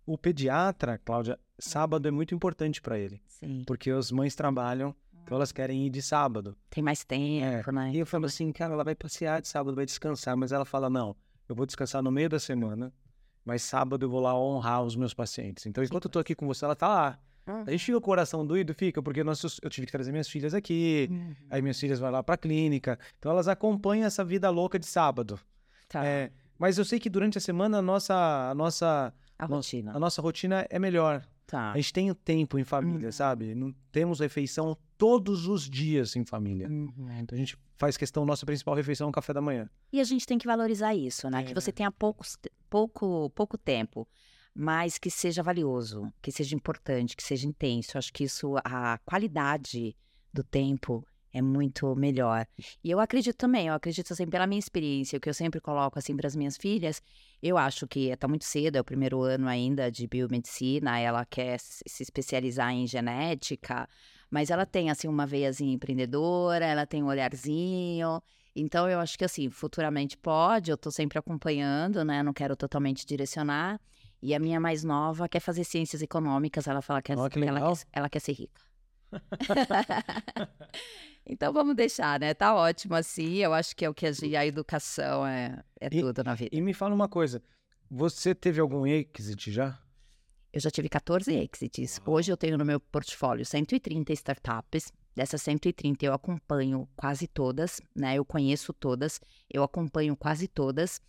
[0.06, 3.21] o pediatra, Cláudia, sábado é muito importante para ele.
[3.27, 3.63] Sim.
[3.65, 6.56] Porque as mães trabalham, então elas querem ir de sábado.
[6.69, 7.71] Tem mais tempo, é.
[7.71, 7.91] né?
[7.93, 10.36] E eu falo assim, cara, ela vai passear de sábado, vai descansar.
[10.36, 11.15] Mas ela fala, não,
[11.47, 12.91] eu vou descansar no meio da semana,
[13.45, 15.65] mas sábado eu vou lá honrar os meus pacientes.
[15.65, 17.19] Então, enquanto eu tô aqui com você, ela tá lá.
[17.47, 17.63] Uhum.
[17.67, 20.53] A gente fica o coração doído, fica, porque nós, eu tive que trazer minhas filhas
[20.53, 21.36] aqui, uhum.
[21.49, 22.97] aí minhas filhas vão lá pra clínica.
[23.19, 25.39] Então elas acompanham essa vida louca de sábado.
[25.89, 26.06] Tá.
[26.06, 28.49] É, mas eu sei que durante a semana a nossa.
[28.49, 29.91] A nossa a rotina.
[29.95, 31.25] A nossa rotina é melhor.
[31.45, 31.71] Tá.
[31.71, 33.12] A gente tem o tempo em família, uhum.
[33.12, 33.53] sabe?
[33.53, 36.67] Não temos refeição todos os dias em família.
[36.67, 36.93] Uhum.
[37.19, 39.69] Então a gente faz questão, nossa principal refeição é o café da manhã.
[39.91, 41.41] E a gente tem que valorizar isso, né?
[41.41, 41.43] É.
[41.43, 42.38] Que você tenha poucos,
[42.69, 44.08] pouco, pouco tempo
[44.55, 47.97] mas que seja valioso, que seja importante, que seja intenso.
[47.97, 49.95] Acho que isso, a qualidade
[50.31, 52.45] do tempo é muito melhor.
[52.83, 55.97] E eu acredito também, eu acredito assim, pela minha experiência, o que eu sempre coloco
[55.97, 57.01] assim para as minhas filhas,
[57.41, 61.59] eu acho que está muito cedo, é o primeiro ano ainda de biomedicina, ela quer
[61.59, 63.89] se especializar em genética,
[64.29, 68.21] mas ela tem assim uma veiazinha empreendedora, ela tem um olharzinho,
[68.55, 72.21] então eu acho que assim, futuramente pode, eu estou sempre acompanhando, né?
[72.21, 73.81] Não quero totalmente direcionar.
[74.23, 77.59] E a minha mais nova quer fazer ciências econômicas, ela fala que, oh, que ela,
[77.59, 78.62] quer, ela quer ser rica.
[81.27, 82.33] então vamos deixar, né?
[82.33, 83.39] Tá ótimo assim.
[83.39, 86.55] Eu acho que é o que a, educação é, é e, tudo na vida.
[86.55, 87.43] E me fala uma coisa:
[87.91, 89.77] você teve algum exit já?
[90.53, 91.99] Eu já tive 14 exits.
[92.05, 94.93] Hoje eu tenho no meu portfólio 130 startups.
[95.13, 98.15] Dessas 130 eu acompanho quase todas, né?
[98.15, 99.19] Eu conheço todas,
[99.53, 101.01] eu acompanho quase todas.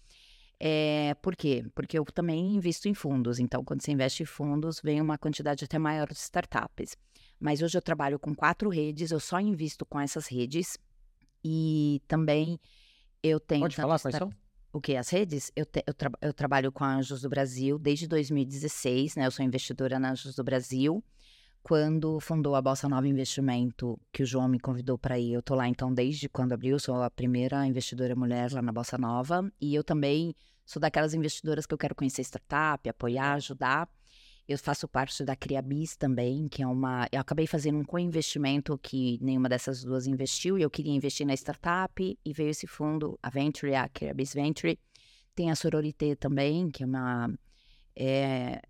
[0.67, 1.63] É, por quê?
[1.75, 3.39] Porque eu também invisto em fundos.
[3.39, 6.97] Então, quando você investe em fundos, vem uma quantidade até maior de startups.
[7.39, 10.79] Mas hoje eu trabalho com quatro redes, eu só invisto com essas redes.
[11.45, 12.59] E também
[13.23, 13.61] eu tenho.
[13.61, 14.33] Pode falar quais são?
[14.73, 14.97] O que?
[14.97, 15.53] As redes?
[15.55, 19.27] Eu, te, eu, tra eu, trabalho com a Anjos do Brasil desde 2016, né?
[19.27, 21.05] Eu sou investidora na Anjos do Brasil.
[21.63, 25.55] Quando fundou a Bolsa Nova Investimento, que o João me convidou para ir, eu tô
[25.55, 29.53] lá então desde quando abriu, sou a primeira investidora mulher lá na Bolsa Nova.
[29.61, 33.89] E eu também sou daquelas investidoras que eu quero conhecer startup, apoiar, ajudar.
[34.47, 37.09] Eu faço parte da Criabis também, que é uma.
[37.11, 41.33] Eu acabei fazendo um co-investimento que nenhuma dessas duas investiu, e eu queria investir na
[41.33, 44.79] startup, e veio esse fundo, a Venture, a Criabis Venture.
[45.35, 47.33] Tem a Sororité também, que é uma.
[47.97, 48.61] É,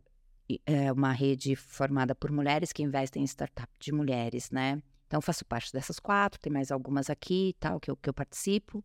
[0.67, 4.81] é uma rede formada por mulheres que investem em startup de mulheres, né?
[5.07, 8.15] Então, faço parte dessas quatro, tem mais algumas aqui e tal, que eu, que eu
[8.15, 8.85] participo.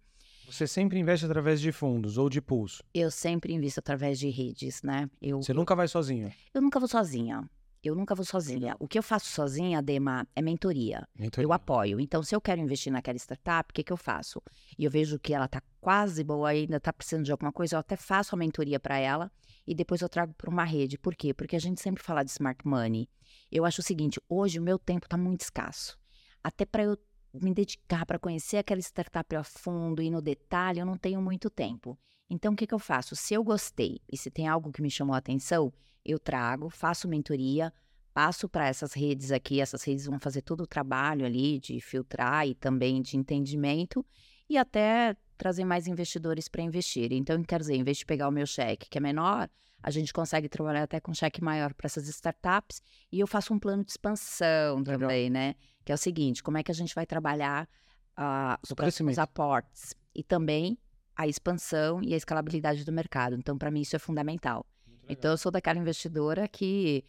[0.49, 2.83] Você sempre investe através de fundos ou de pulso?
[2.91, 5.07] Eu sempre invisto através de redes, né?
[5.21, 6.33] Eu, Você nunca vai sozinho?
[6.51, 7.47] eu nunca vou sozinha.
[7.83, 8.75] Eu nunca vou sozinha.
[8.79, 11.07] O que eu faço sozinha, Dema, é mentoria.
[11.37, 11.99] Eu apoio.
[11.99, 14.41] Então, se eu quero investir naquela startup, o que, que eu faço?
[14.77, 17.79] E eu vejo que ela está quase boa ainda, está precisando de alguma coisa, eu
[17.79, 19.31] até faço a mentoria para ela
[19.67, 20.97] e depois eu trago para uma rede.
[20.97, 21.31] Por quê?
[21.31, 23.07] Porque a gente sempre fala de smart money.
[23.51, 25.95] Eu acho o seguinte: hoje o meu tempo está muito escasso.
[26.43, 26.97] Até para eu
[27.33, 31.49] me dedicar para conhecer aquela startup a fundo e no detalhe, eu não tenho muito
[31.49, 31.97] tempo.
[32.29, 33.15] Então, o que, que eu faço?
[33.15, 35.73] Se eu gostei e se tem algo que me chamou a atenção,
[36.05, 37.73] eu trago, faço mentoria,
[38.13, 39.59] passo para essas redes aqui.
[39.59, 44.05] Essas redes vão fazer todo o trabalho ali de filtrar e também de entendimento
[44.47, 47.11] e até trazer mais investidores para investir.
[47.13, 49.49] Então, quer dizer, em vez de pegar o meu cheque, que é menor,
[49.81, 52.81] a gente consegue trabalhar até com cheque maior para essas startups.
[53.11, 54.99] E eu faço um plano de expansão Legal.
[54.99, 55.55] também, né?
[55.89, 57.67] Que é o seguinte: como é que a gente vai trabalhar
[58.15, 60.77] uh, os, aportes e também
[61.15, 63.35] a expansão e a escalabilidade do mercado.
[63.35, 64.63] Então, para mim, isso é fundamental.
[65.09, 67.03] Então, eu sou daquela investidora que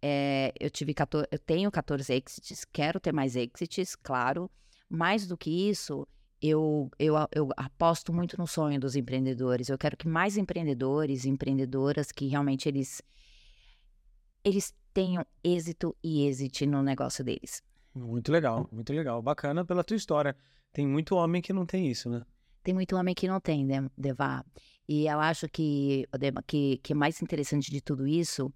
[0.00, 4.48] é, eu tive 14, eu tenho 14 exits, quero ter mais exits, claro.
[4.88, 6.06] Mais do que isso,
[6.40, 9.68] eu, eu, eu aposto muito no sonho dos empreendedores.
[9.68, 13.02] Eu quero que mais empreendedores, empreendedoras, que realmente eles,
[14.44, 17.60] eles tenham êxito e êxito no negócio deles.
[18.00, 19.20] Muito legal, muito legal.
[19.22, 20.34] Bacana pela tua história.
[20.72, 22.22] Tem muito homem que não tem isso, né?
[22.62, 24.44] Tem muito homem que não tem, né, Deva?
[24.88, 28.52] E eu acho que o que, que mais interessante de tudo isso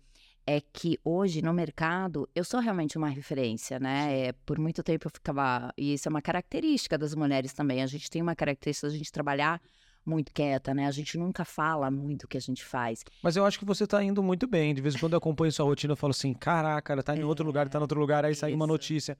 [0.46, 4.28] é que hoje no mercado eu sou realmente uma referência, né?
[4.28, 5.72] É, por muito tempo eu ficava.
[5.76, 7.83] E isso é uma característica das mulheres também.
[7.83, 9.61] A gente tem uma característica de a gente trabalhar
[10.04, 10.86] muito quieta, né?
[10.86, 13.04] A gente nunca fala muito o que a gente faz.
[13.22, 14.74] Mas eu acho que você tá indo muito bem.
[14.74, 17.20] De vez em quando eu acompanho sua rotina, eu falo assim: caraca, ela tá em
[17.20, 19.16] é, outro lugar, tá em outro lugar, aí sai uma notícia.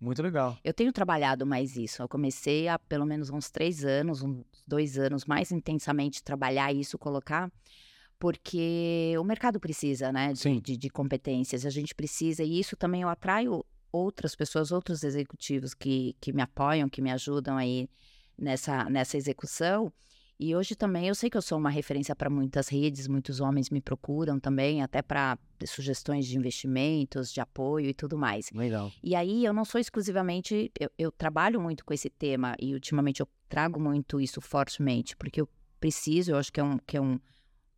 [0.00, 0.56] Muito legal.
[0.62, 2.00] Eu tenho trabalhado mais isso.
[2.00, 6.96] Eu comecei há pelo menos uns três anos, uns dois anos, mais intensamente trabalhar isso,
[6.96, 7.50] colocar
[8.18, 13.02] porque o mercado precisa, né, de, de, de, competências, a gente precisa, e isso também
[13.02, 17.88] eu atraio outras pessoas, outros executivos que, que me apoiam, que me ajudam aí
[18.36, 19.92] nessa, nessa execução,
[20.38, 23.70] e hoje também eu sei que eu sou uma referência para muitas redes, muitos homens
[23.70, 28.50] me procuram também, até para sugestões de investimentos, de apoio e tudo mais.
[28.52, 28.92] Legal.
[29.02, 33.20] E aí eu não sou exclusivamente, eu, eu trabalho muito com esse tema e ultimamente
[33.20, 35.48] eu trago muito isso fortemente, porque eu
[35.80, 37.18] preciso, eu acho que é um, que é um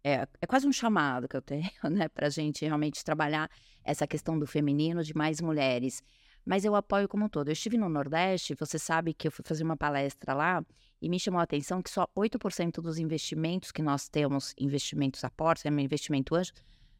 [0.03, 3.51] é, é quase um chamado que eu tenho, né, para a gente realmente trabalhar
[3.85, 6.03] essa questão do feminino, de mais mulheres.
[6.45, 7.49] Mas eu apoio como um todo.
[7.49, 10.65] Eu estive no Nordeste, você sabe que eu fui fazer uma palestra lá
[11.01, 15.65] e me chamou a atenção que só 8% dos investimentos que nós temos, investimentos aportes,
[15.65, 16.53] é investimento anjo,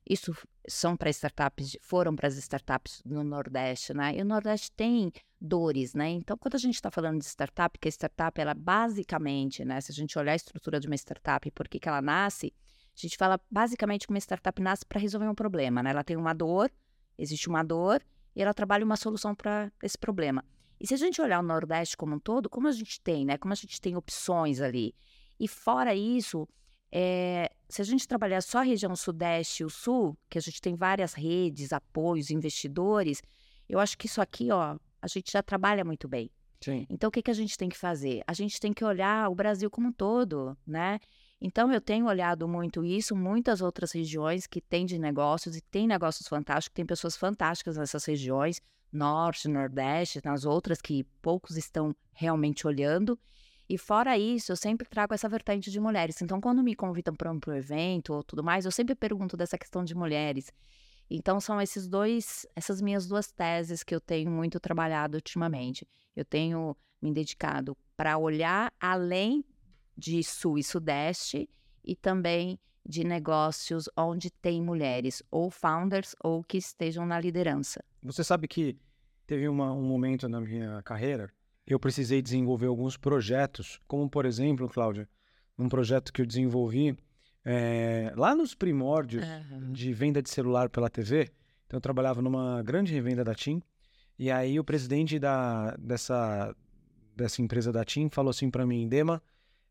[0.09, 0.35] isso
[0.67, 4.17] são para startups, foram para as startups no Nordeste, né?
[4.17, 6.09] E o Nordeste tem dores, né?
[6.11, 9.81] Então, quando a gente está falando de startup, que a startup, ela basicamente, né?
[9.81, 12.53] Se a gente olhar a estrutura de uma startup e por que, que ela nasce,
[12.97, 15.91] a gente fala basicamente que uma startup nasce para resolver um problema, né?
[15.91, 16.71] Ela tem uma dor,
[17.17, 18.03] existe uma dor,
[18.35, 20.45] e ela trabalha uma solução para esse problema.
[20.81, 23.37] E se a gente olhar o Nordeste como um todo, como a gente tem, né?
[23.37, 24.95] Como a gente tem opções ali.
[25.39, 26.49] E fora isso,
[26.91, 30.61] é, se a gente trabalhar só a região Sudeste e o Sul, que a gente
[30.61, 33.23] tem várias redes, apoios, investidores,
[33.69, 36.31] eu acho que isso aqui, ó, a gente já trabalha muito bem.
[36.63, 36.87] Sim.
[36.91, 38.23] Então, o que, que a gente tem que fazer?
[38.27, 40.99] A gente tem que olhar o Brasil como um todo, né?
[41.41, 45.87] Então, eu tenho olhado muito isso, muitas outras regiões que têm de negócios e tem
[45.87, 48.61] negócios fantásticos, tem pessoas fantásticas nessas regiões,
[48.93, 53.19] Norte, Nordeste, nas outras que poucos estão realmente olhando.
[53.69, 56.21] E fora isso, eu sempre trago essa vertente de mulheres.
[56.21, 59.85] Então, quando me convidam para um evento ou tudo mais, eu sempre pergunto dessa questão
[59.85, 60.53] de mulheres.
[61.09, 65.89] Então, são esses dois, essas minhas duas teses que eu tenho muito trabalhado ultimamente.
[66.15, 69.45] Eu tenho me dedicado para olhar além
[70.01, 71.47] de Sul e Sudeste
[71.85, 72.59] e também
[72.89, 77.85] de negócios onde tem mulheres, ou founders, ou que estejam na liderança.
[78.03, 78.79] Você sabe que
[79.27, 81.31] teve uma, um momento na minha carreira,
[81.67, 85.07] eu precisei desenvolver alguns projetos, como por exemplo, Cláudia,
[85.59, 86.97] um projeto que eu desenvolvi
[87.45, 89.73] é, lá nos primórdios uhum.
[89.73, 91.31] de venda de celular pela TV.
[91.67, 93.63] Então eu trabalhava numa grande revenda da TIM,
[94.19, 96.57] e aí o presidente da, dessa,
[97.15, 99.23] dessa empresa da TIM falou assim para mim, Dema,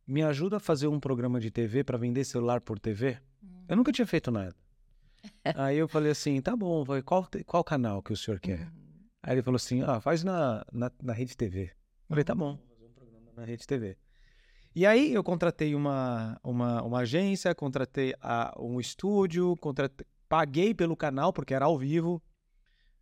[0.10, 3.20] me ajuda a fazer um programa de TV para vender celular por TV?
[3.44, 3.66] Uhum.
[3.68, 4.56] Eu nunca tinha feito nada.
[5.56, 8.62] Aí eu falei assim, tá bom, qual, qual canal que o senhor quer?
[8.62, 8.72] Uhum.
[9.22, 11.66] Aí ele falou assim, ah, faz na, na, na Rede TV.
[11.66, 11.70] Eu
[12.08, 13.98] falei, tá bom, um programa na Rede TV.
[14.76, 20.98] E aí eu contratei uma, uma, uma agência, contratei a, um estúdio, contratei, paguei pelo
[20.98, 22.20] canal, porque era ao vivo,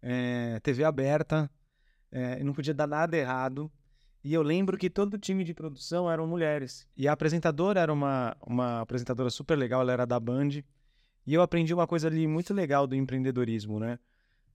[0.02, 1.50] é, TV aberta,
[2.12, 3.72] é, não podia dar nada errado.
[4.28, 6.86] E eu lembro que todo o time de produção eram mulheres.
[6.98, 10.50] E a apresentadora era uma, uma apresentadora super legal, ela era da Band.
[11.26, 13.98] E eu aprendi uma coisa ali muito legal do empreendedorismo, né?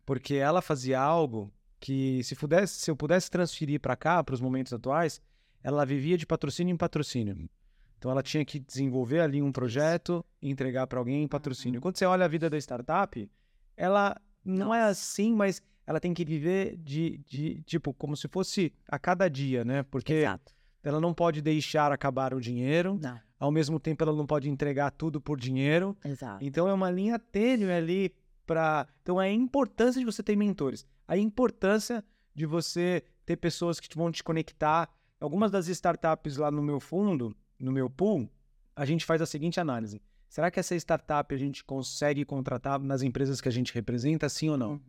[0.05, 4.43] Porque ela fazia algo que, se, pudesse, se eu pudesse transferir para cá, para os
[4.43, 5.23] momentos atuais,
[5.65, 7.49] ela vivia de patrocínio em patrocínio.
[7.97, 11.81] Então ela tinha que desenvolver ali um projeto e entregar para alguém em patrocínio.
[11.81, 13.27] Quando você olha a vida da startup,
[13.75, 18.73] ela não é assim, mas ela tem que viver de, de, tipo, como se fosse
[18.89, 19.83] a cada dia, né?
[19.85, 20.55] Porque Exato.
[20.83, 22.99] ela não pode deixar acabar o dinheiro.
[23.01, 23.21] Não.
[23.39, 25.97] Ao mesmo tempo, ela não pode entregar tudo por dinheiro.
[26.05, 26.45] Exato.
[26.45, 28.15] Então é uma linha tênue ali
[28.47, 28.87] para.
[29.03, 30.87] Então é a importância de você ter mentores.
[31.09, 34.89] A importância de você ter pessoas que vão te conectar.
[35.21, 38.29] Algumas das startups lá no meu fundo, no meu pool,
[38.75, 40.03] a gente faz a seguinte análise.
[40.29, 44.49] Será que essa startup a gente consegue contratar nas empresas que a gente representa, sim
[44.49, 44.73] ou não?
[44.73, 44.81] Uhum.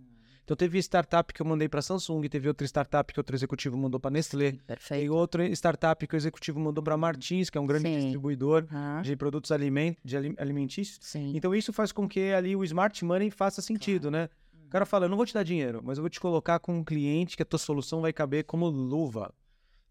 [0.43, 3.99] Então teve startup que eu mandei para Samsung, teve outra startup que outro executivo mandou
[3.99, 5.01] para Nestlé, Perfeito.
[5.01, 7.99] tem outra startup que o executivo mandou para Martins, que é um grande sim.
[7.99, 9.01] distribuidor uhum.
[9.01, 10.99] de produtos aliment de alimentícios.
[11.01, 11.32] Sim.
[11.34, 14.17] Então isso faz com que ali o smart money faça sentido, claro.
[14.17, 14.29] né?
[14.67, 16.73] O cara fala, eu não vou te dar dinheiro, mas eu vou te colocar com
[16.73, 19.34] um cliente que a tua solução vai caber como luva.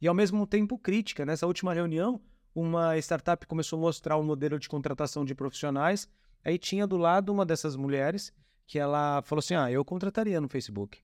[0.01, 1.25] E ao mesmo tempo crítica.
[1.25, 2.21] Nessa última reunião,
[2.53, 6.09] uma startup começou a mostrar um modelo de contratação de profissionais.
[6.45, 8.33] Aí tinha do lado uma dessas mulheres
[8.73, 10.99] que ela falou assim: Ah, eu contrataria no Facebook.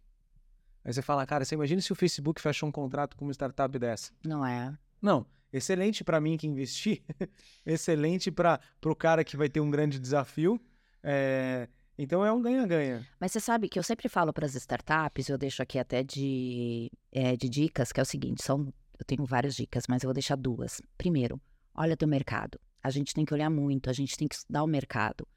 [0.82, 3.78] Aí você fala, cara, você imagina se o Facebook fecha um contrato com uma startup
[3.78, 4.10] dessa?
[4.24, 4.74] Não é.
[5.02, 5.26] Não.
[5.52, 7.02] Excelente para mim que investi,
[7.66, 10.58] excelente para o cara que vai ter um grande desafio.
[11.02, 11.68] É...
[11.98, 13.06] Então é um ganha-ganha.
[13.20, 16.90] Mas você sabe que eu sempre falo para as startups, eu deixo aqui até de,
[17.12, 20.14] é, de dicas, que é o seguinte: são eu tenho várias dicas, mas eu vou
[20.14, 20.80] deixar duas.
[20.96, 21.38] Primeiro,
[21.74, 22.58] olha teu mercado.
[22.82, 25.28] A gente tem que olhar muito, a gente tem que estudar o mercado.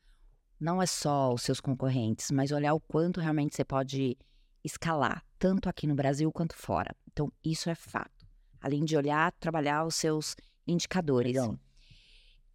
[0.62, 4.16] Não é só os seus concorrentes, mas olhar o quanto realmente você pode
[4.64, 6.96] escalar, tanto aqui no Brasil quanto fora.
[7.12, 8.28] Então, isso é fato.
[8.62, 10.36] Além de olhar, trabalhar os seus
[10.68, 11.34] indicadores.
[11.34, 11.58] Legal.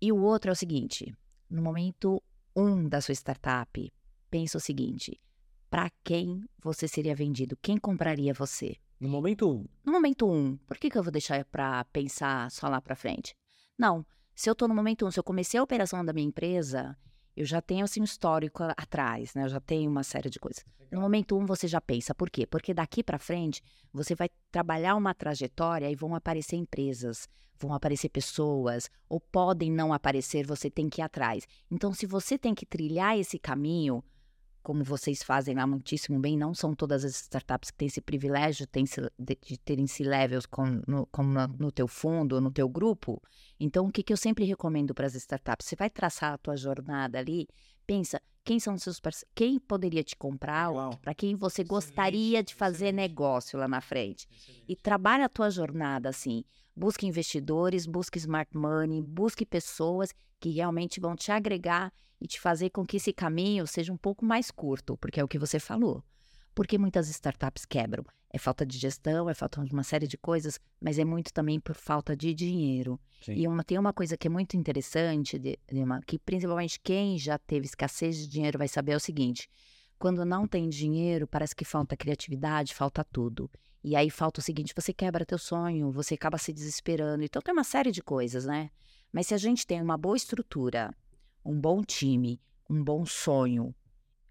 [0.01, 1.13] E o outro é o seguinte:
[1.51, 2.23] no momento
[2.55, 3.93] um da sua startup,
[4.31, 5.21] pensa o seguinte:
[5.69, 7.59] para quem você seria vendido?
[7.61, 8.77] Quem compraria você?
[9.01, 9.67] No momento um.
[9.85, 10.57] No momento um.
[10.59, 13.35] Por que, que eu vou deixar para pensar só lá para frente?
[13.77, 14.07] Não.
[14.33, 16.97] Se eu estou no momento um, se eu comecei a operação da minha empresa,
[17.37, 19.45] eu já tenho assim um histórico atrás, né?
[19.45, 20.65] Eu já tenho uma série de coisas.
[20.91, 22.47] No momento um você já pensa, por quê?
[22.47, 28.09] Porque daqui para frente você vai trabalhar uma trajetória e vão aparecer empresas, vão aparecer
[28.09, 31.47] pessoas, ou podem não aparecer, você tem que ir atrás.
[31.71, 34.03] Então, se você tem que trilhar esse caminho,
[34.67, 38.67] como vocês fazem lá muitíssimo bem, não são todas as startups que têm esse privilégio
[39.17, 39.87] de, de terem
[40.51, 43.23] com, no, como no, no teu fundo, no teu grupo.
[43.61, 45.69] Então, o que, que eu sempre recomendo para as startups?
[45.69, 47.47] Você vai traçar a tua jornada ali,
[47.87, 50.69] pensa quem são os seus parceiros, quem poderia te comprar,
[51.01, 53.09] para quem você gostaria de fazer excelente.
[53.09, 54.27] negócio lá na frente.
[54.33, 54.65] Excelente.
[54.67, 56.45] E trabalha a tua jornada assim.
[56.77, 62.71] Busque investidores, busque smart money, busque pessoas que realmente vão te agregar e te fazer
[62.71, 66.05] com que esse caminho seja um pouco mais curto, porque é o que você falou.
[66.55, 68.05] Porque muitas startups quebram?
[68.31, 71.59] É falta de gestão, é falta de uma série de coisas, mas é muito também
[71.59, 73.01] por falta de dinheiro.
[73.23, 73.33] Sim.
[73.35, 77.19] E uma, tem uma coisa que é muito interessante, de, de uma, que principalmente quem
[77.19, 79.49] já teve escassez de dinheiro vai saber é o seguinte:
[79.99, 83.51] quando não tem dinheiro, parece que falta criatividade, falta tudo.
[83.87, 87.23] E aí falta o seguinte: você quebra teu sonho, você acaba se desesperando.
[87.23, 88.69] Então tem uma série de coisas, né?
[89.13, 90.93] Mas se a gente tem uma boa estrutura,
[91.45, 93.73] um bom time, um bom sonho,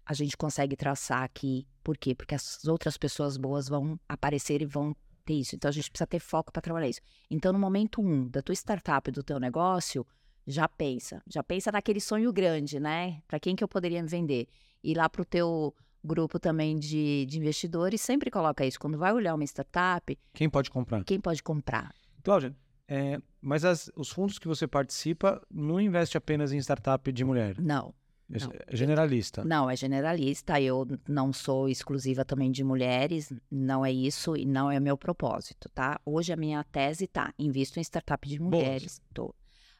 [0.04, 1.66] a gente consegue traçar aqui.
[1.82, 2.14] Por quê?
[2.14, 5.56] Porque as outras pessoas boas vão aparecer e vão ter isso.
[5.56, 7.00] Então a gente precisa ter foco para trabalhar isso.
[7.30, 10.06] Então, no momento um da tua startup, do teu negócio,
[10.46, 11.22] já pensa.
[11.26, 13.22] Já pensa naquele sonho grande, né?
[13.26, 14.48] Para quem que eu poderia vender?
[14.84, 18.78] E lá para o teu grupo também de, de investidores, sempre coloca isso.
[18.78, 20.18] Quando vai olhar uma startup.
[20.32, 21.04] Quem pode comprar?
[21.04, 21.94] Quem pode comprar?
[22.22, 22.54] Cláudia,
[22.88, 27.60] é, mas as, os fundos que você participa não investe apenas em startup de mulher?
[27.60, 27.94] Não.
[28.30, 29.44] É, é generalista?
[29.44, 30.60] Não, é generalista.
[30.60, 35.68] Eu não sou exclusiva também de mulheres, não é isso e não é meu propósito,
[35.68, 36.00] tá?
[36.04, 39.00] Hoje a minha tese tá, invisto em startup de mulheres.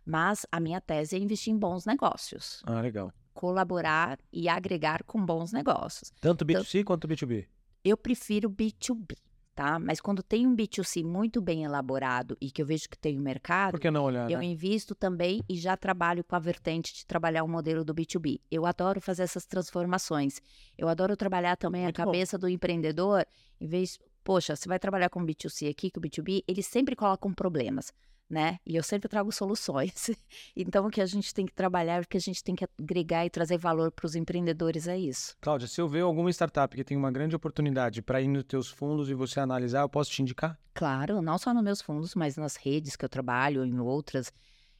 [0.04, 2.62] Mas a minha tese é investir em bons negócios.
[2.64, 3.12] Ah, legal.
[3.36, 6.10] Colaborar e agregar com bons negócios.
[6.20, 7.46] Tanto B2C então, quanto B2B?
[7.84, 9.14] Eu prefiro B2B
[9.56, 9.78] tá?
[9.78, 13.22] Mas quando tem um B2C muito bem elaborado e que eu vejo que tem um
[13.22, 14.44] mercado, Por que não olhar, eu né?
[14.44, 18.38] invisto também e já trabalho com a vertente de trabalhar o modelo do B2B.
[18.50, 20.40] Eu adoro fazer essas transformações.
[20.76, 22.42] Eu adoro trabalhar também muito a cabeça bom.
[22.42, 23.26] do empreendedor,
[23.58, 27.32] em vez, poxa, você vai trabalhar com B2C aqui, com o B2B, eles sempre colocam
[27.32, 27.90] problemas.
[28.28, 28.58] Né?
[28.66, 30.10] E eu sempre trago soluções.
[30.58, 33.24] Então, o que a gente tem que trabalhar, o que a gente tem que agregar
[33.26, 35.36] e trazer valor para os empreendedores é isso.
[35.40, 38.68] Cláudia, se eu ver alguma startup que tem uma grande oportunidade para ir nos teus
[38.68, 40.58] fundos e você analisar, eu posso te indicar?
[40.74, 44.32] Claro, não só nos meus fundos, mas nas redes que eu trabalho, em outras.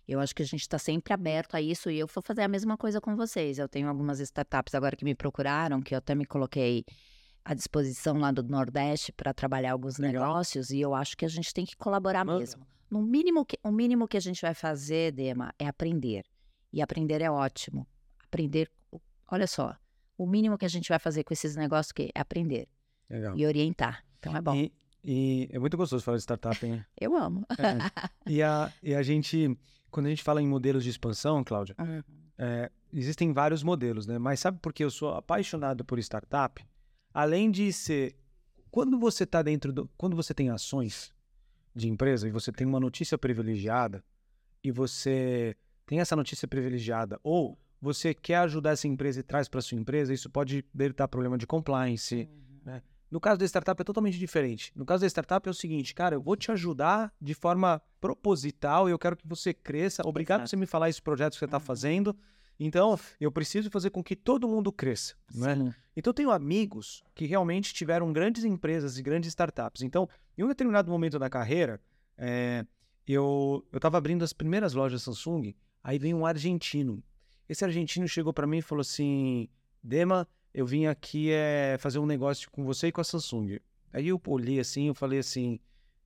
[0.09, 2.49] Eu acho que a gente está sempre aberto a isso e eu vou fazer a
[2.49, 3.59] mesma coisa com vocês.
[3.59, 6.85] Eu tenho algumas startups agora que me procuraram, que eu até me coloquei
[7.45, 10.23] à disposição lá do Nordeste para trabalhar alguns Legal.
[10.23, 12.39] negócios e eu acho que a gente tem que colaborar Manda.
[12.41, 12.67] mesmo.
[12.91, 16.25] No mínimo que, o mínimo que a gente vai fazer, Dema, é aprender.
[16.73, 17.87] E aprender é ótimo.
[18.25, 18.71] Aprender,
[19.31, 19.77] olha só,
[20.17, 22.69] o mínimo que a gente vai fazer com esses negócios que é aprender
[23.09, 23.37] Legal.
[23.37, 24.05] e orientar.
[24.19, 24.55] Então é bom.
[24.55, 24.73] E,
[25.05, 26.85] e é muito gostoso falar de startup, hein?
[27.01, 27.45] Eu amo.
[27.51, 28.31] É.
[28.31, 29.59] E, a, e a gente,
[29.91, 32.03] quando a gente fala em modelos de expansão, Cláudia, uhum.
[32.39, 34.19] é, existem vários modelos, né?
[34.19, 36.65] Mas sabe por que eu sou apaixonado por startup?
[37.13, 38.17] Além de ser,
[38.71, 41.13] quando você está dentro do, quando você tem ações,
[41.77, 44.03] de empresa e você tem uma notícia privilegiada
[44.65, 45.55] e você
[45.85, 50.13] tem essa notícia privilegiada ou você quer ajudar essa empresa e traz para sua empresa,
[50.13, 50.65] isso pode
[50.97, 52.29] dar problema de compliance.
[52.29, 52.61] Uhum.
[52.65, 52.83] Né?
[53.11, 54.73] No caso da startup é totalmente diferente.
[54.75, 58.89] No caso da startup é o seguinte, cara, eu vou te ajudar de forma proposital
[58.89, 60.03] e eu quero que você cresça.
[60.05, 60.49] Obrigado Exato.
[60.49, 61.63] por você me falar esse projeto que você está uhum.
[61.65, 62.17] fazendo.
[62.59, 65.15] Então, eu preciso fazer com que todo mundo cresça.
[65.35, 65.75] Né?
[65.95, 69.83] Então, eu tenho amigos que realmente tiveram grandes empresas e grandes startups.
[69.83, 71.81] Então, em um determinado momento da carreira,
[72.17, 72.65] é,
[73.07, 77.03] eu estava abrindo as primeiras lojas Samsung, aí veio um argentino.
[77.49, 79.49] Esse argentino chegou para mim e falou assim:
[79.83, 83.61] Dema, eu vim aqui é, fazer um negócio com você e com a Samsung.
[83.93, 85.61] Aí eu olhei assim, eu falei assim,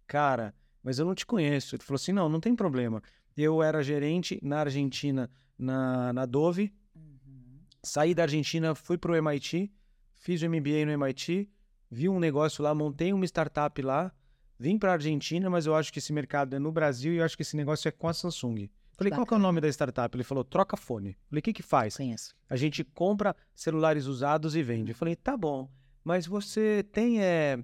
[0.06, 1.74] cara, mas eu não te conheço.
[1.74, 3.02] Ele falou assim: não, não tem problema.
[3.36, 5.30] Eu era gerente na Argentina
[5.60, 6.72] na, na Dove.
[6.94, 7.60] Uhum.
[7.82, 9.70] Saí da Argentina, fui para o MIT,
[10.16, 11.48] fiz o MBA no MIT,
[11.90, 14.12] vi um negócio lá, montei uma startup lá,
[14.58, 17.24] vim para a Argentina, mas eu acho que esse mercado é no Brasil e eu
[17.24, 18.68] acho que esse negócio é com a Samsung.
[18.96, 20.14] Falei, qual é o nome da startup?
[20.14, 21.16] Ele falou, troca fone.
[21.30, 21.96] Falei, o que que faz?
[21.96, 22.34] Conheço.
[22.50, 24.90] A gente compra celulares usados e vende.
[24.90, 25.70] Eu falei, tá bom,
[26.04, 27.58] mas você tem, é,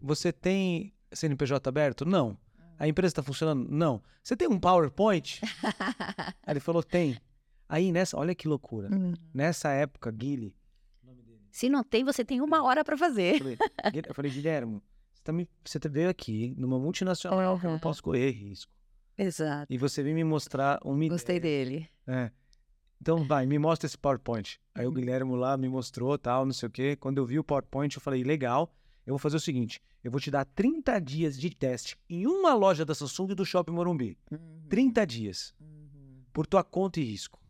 [0.00, 2.04] você tem CNPJ aberto?
[2.04, 2.36] Não.
[2.78, 3.70] A empresa está funcionando?
[3.70, 4.02] Não.
[4.22, 5.40] Você tem um PowerPoint?
[6.44, 7.16] Aí ele falou, tem.
[7.68, 8.88] Aí nessa, olha que loucura.
[8.92, 9.14] Uhum.
[9.32, 10.54] Nessa época, Guilherme.
[11.50, 13.34] Se não tem, você tem uma hora para fazer.
[13.34, 13.58] Eu falei,
[14.08, 14.82] eu falei Guilherme,
[15.12, 18.72] você, tá me, você tá, veio aqui numa multinacional que eu não posso correr risco.
[19.16, 19.72] Exato.
[19.72, 21.88] E você veio me mostrar um Gostei dele.
[22.06, 22.30] É.
[23.00, 24.58] Então vai, me mostra esse PowerPoint.
[24.74, 24.94] Aí o uhum.
[24.94, 26.96] Guilherme lá me mostrou, tal, não sei o quê.
[26.96, 28.72] Quando eu vi o PowerPoint, eu falei, legal,
[29.06, 32.54] eu vou fazer o seguinte: eu vou te dar 30 dias de teste em uma
[32.54, 34.16] loja da Samsung do Shopping Morumbi.
[34.30, 34.62] Uhum.
[34.68, 35.54] 30 dias.
[35.60, 36.22] Uhum.
[36.32, 37.41] Por tua conta e risco.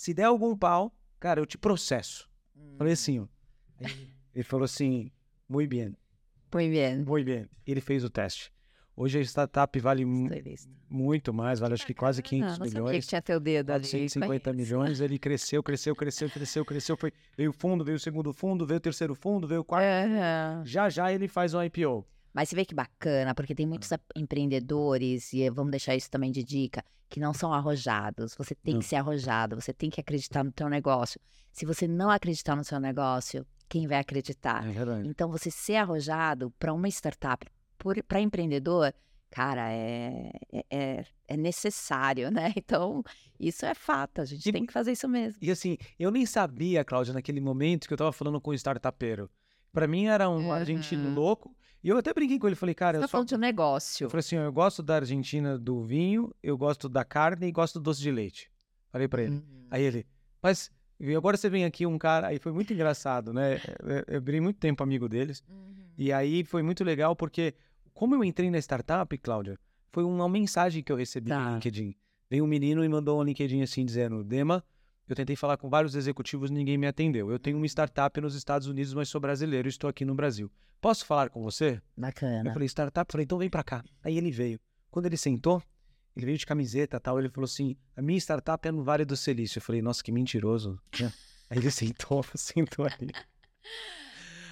[0.00, 2.26] Se der algum pau, cara, eu te processo.
[2.56, 2.76] Hum.
[2.78, 3.26] Falei assim, ó.
[4.34, 5.12] Ele falou assim,
[5.46, 5.94] muito bem.
[6.50, 7.04] Muito bem.
[7.04, 7.46] Muito bem.
[7.66, 8.50] Ele fez o teste.
[8.96, 13.04] Hoje a startup vale muito mais, vale acho que quase 500 não, não milhões.
[13.04, 13.84] que tinha teu dedo ali.
[13.84, 16.96] 150 milhões, ele cresceu, cresceu, cresceu, cresceu, cresceu.
[16.96, 19.84] Foi, veio o fundo, veio o segundo fundo, veio o terceiro fundo, veio o quarto.
[19.84, 20.62] É.
[20.64, 22.06] Já já ele faz um IPO.
[22.32, 26.42] Mas você vê que bacana, porque tem muitos empreendedores, e vamos deixar isso também de
[26.42, 28.34] dica, que não são arrojados.
[28.36, 31.20] Você tem que ser arrojado, você tem que acreditar no teu negócio.
[31.52, 34.66] Se você não acreditar no seu negócio, quem vai acreditar?
[34.66, 35.08] É verdade.
[35.08, 37.44] Então, você ser arrojado para uma startup,
[38.06, 38.94] para empreendedor,
[39.30, 42.52] cara, é, é, é, é necessário, né?
[42.56, 43.02] Então,
[43.38, 45.38] isso é fato, a gente e, tem que fazer isso mesmo.
[45.42, 49.28] E assim, eu nem sabia, Cláudia, naquele momento que eu estava falando com o startupeiro.
[49.72, 50.52] Para mim era um uhum.
[50.52, 52.98] argentino louco e eu até brinquei com ele, falei, cara...
[52.98, 54.04] Você tá falando de um negócio.
[54.04, 57.78] Eu falei assim, eu gosto da Argentina do vinho, eu gosto da carne e gosto
[57.78, 58.50] do doce de leite.
[58.90, 59.36] Falei para ele.
[59.36, 59.66] Uhum.
[59.70, 60.06] Aí ele,
[60.42, 60.70] mas
[61.16, 62.28] agora você vem aqui um cara...
[62.28, 63.60] Aí foi muito engraçado, né?
[63.82, 65.42] Eu, eu virei muito tempo amigo deles.
[65.48, 65.74] Uhum.
[65.96, 67.54] E aí foi muito legal porque,
[67.92, 69.58] como eu entrei na startup, Cláudia,
[69.92, 71.40] foi uma mensagem que eu recebi tá.
[71.40, 71.94] no LinkedIn.
[72.28, 74.64] Veio um menino e mandou um LinkedIn assim, dizendo, Dema...
[75.10, 77.32] Eu tentei falar com vários executivos, ninguém me atendeu.
[77.32, 80.48] Eu tenho uma startup nos Estados Unidos, mas sou brasileiro e estou aqui no Brasil.
[80.80, 81.82] Posso falar com você?
[81.96, 82.48] Bacana.
[82.48, 83.10] Eu falei, startup?
[83.10, 83.84] falei, então vem para cá.
[84.04, 84.60] Aí ele veio.
[84.88, 85.60] Quando ele sentou,
[86.16, 89.04] ele veio de camiseta e tal, ele falou assim, a minha startup é no Vale
[89.04, 89.58] do Silício.
[89.58, 90.80] Eu falei, nossa, que mentiroso.
[91.50, 93.10] Aí ele sentou, sentou ali.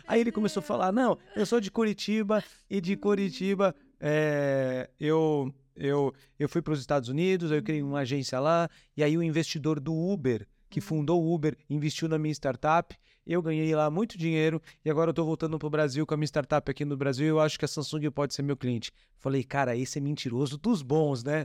[0.09, 5.55] Aí ele começou a falar, não, eu sou de Curitiba e de Curitiba é, eu
[5.79, 9.23] eu, eu fui para os Estados Unidos, eu criei uma agência lá, e aí o
[9.23, 12.97] investidor do Uber que fundou o Uber, investiu na minha startup.
[13.27, 16.27] Eu ganhei lá muito dinheiro e agora eu tô voltando pro Brasil com a minha
[16.27, 17.27] startup aqui no Brasil.
[17.27, 18.91] Eu acho que a Samsung pode ser meu cliente.
[19.19, 21.45] Falei, cara, esse é mentiroso dos bons, né?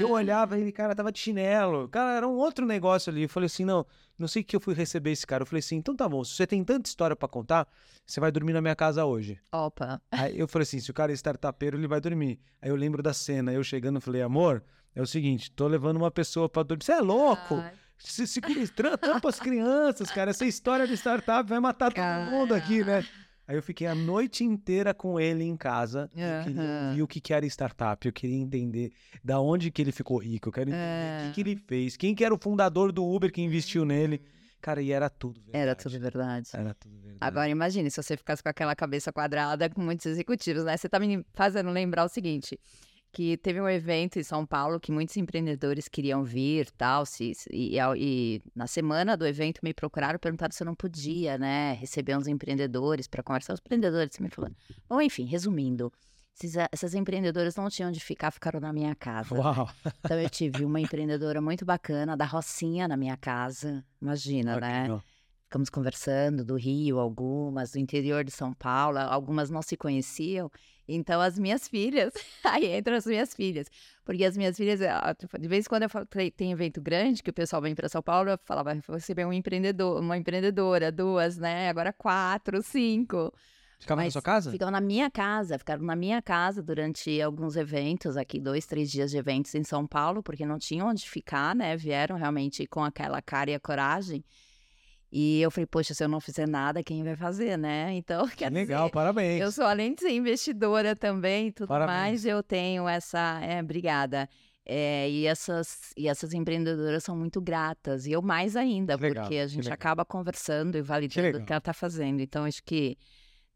[0.00, 1.88] Eu olhava e ele, cara, tava de chinelo.
[1.88, 3.22] Cara, era um outro negócio ali.
[3.22, 3.86] Eu falei assim, não,
[4.18, 5.42] não sei que eu fui receber esse cara.
[5.42, 7.68] Eu falei assim, então tá bom, se você tem tanta história para contar,
[8.04, 9.38] você vai dormir na minha casa hoje.
[9.52, 10.02] Opa.
[10.10, 12.40] Aí eu falei assim, se o cara é startupeiro, ele vai dormir.
[12.60, 14.64] Aí eu lembro da cena, eu chegando, falei, amor,
[14.96, 16.82] é o seguinte, tô levando uma pessoa para dormir.
[16.82, 17.54] Você é louco?
[17.54, 17.72] Ai.
[18.02, 18.40] Se, se,
[19.00, 20.30] tampa as crianças, cara.
[20.30, 23.04] Essa história de startup vai matar todo mundo aqui, né?
[23.50, 26.08] Aí eu fiquei a noite inteira com ele em casa.
[26.14, 26.44] Uhum.
[26.44, 28.06] Queria o que, que era startup.
[28.06, 28.92] Eu queria entender
[29.24, 30.48] da onde que ele ficou rico.
[30.48, 31.32] Eu quero entender o que, é.
[31.34, 31.96] que ele fez.
[31.96, 34.22] Quem que era o fundador do Uber que investiu nele.
[34.60, 35.62] Cara, e era tudo verdade.
[35.62, 36.50] Era tudo verdade.
[36.52, 37.18] Era tudo verdade.
[37.20, 40.76] Agora imagine se você ficasse com aquela cabeça quadrada com muitos executivos, né?
[40.76, 42.56] Você tá me fazendo lembrar o seguinte
[43.12, 47.76] que teve um evento em São Paulo que muitos empreendedores queriam vir tal, se, e,
[47.96, 52.26] e, na semana do evento me procuraram perguntaram se eu não podia, né, receber uns
[52.26, 53.54] empreendedores para conversar.
[53.54, 54.54] Os empreendedores me falando.
[54.88, 55.92] Bom, enfim, resumindo,
[56.34, 59.34] esses, essas empreendedoras não tinham onde ficar, ficaram na minha casa.
[59.34, 59.68] Uau.
[59.98, 65.00] Então eu tive uma empreendedora muito bacana da Rocinha na minha casa, imagina, okay, né?
[65.50, 70.48] Ficamos conversando do Rio, algumas, do interior de São Paulo, algumas não se conheciam.
[70.86, 72.14] Então, as minhas filhas,
[72.46, 73.66] aí entram as minhas filhas.
[74.04, 77.20] Porque as minhas filhas, ah, tipo, de vez em quando eu falo, tem evento grande,
[77.20, 80.92] que o pessoal vem para São Paulo, eu falava, você vê um empreendedor, uma empreendedora,
[80.92, 81.68] duas, né?
[81.68, 83.34] Agora quatro, cinco.
[83.80, 84.52] Ficavam na sua casa?
[84.52, 89.10] Ficavam na minha casa, ficaram na minha casa durante alguns eventos aqui, dois, três dias
[89.10, 91.76] de eventos em São Paulo, porque não tinham onde ficar, né?
[91.76, 94.24] Vieram realmente com aquela cara e a coragem.
[95.12, 97.92] E eu falei, poxa, se eu não fizer nada, quem vai fazer, né?
[97.94, 99.40] Então, quer Legal, dizer, parabéns.
[99.40, 101.98] Eu sou, além de ser investidora também e tudo parabéns.
[101.98, 103.40] mais, eu tenho essa.
[103.42, 104.28] É, obrigada.
[104.64, 108.06] É, e, essas, e essas empreendedoras são muito gratas.
[108.06, 111.58] E eu mais ainda, legal, porque a gente acaba conversando e validando o que ela
[111.58, 112.20] está fazendo.
[112.20, 112.96] Então, acho que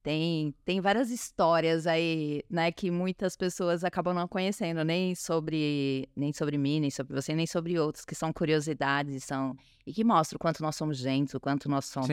[0.04, 6.30] tem, tem várias histórias aí, né, que muitas pessoas acabam não conhecendo, nem sobre, nem
[6.30, 10.36] sobre mim, nem sobre você, nem sobre outros, que são curiosidades são, e que mostram
[10.36, 12.10] o quanto nós somos gente, o quanto nós somos.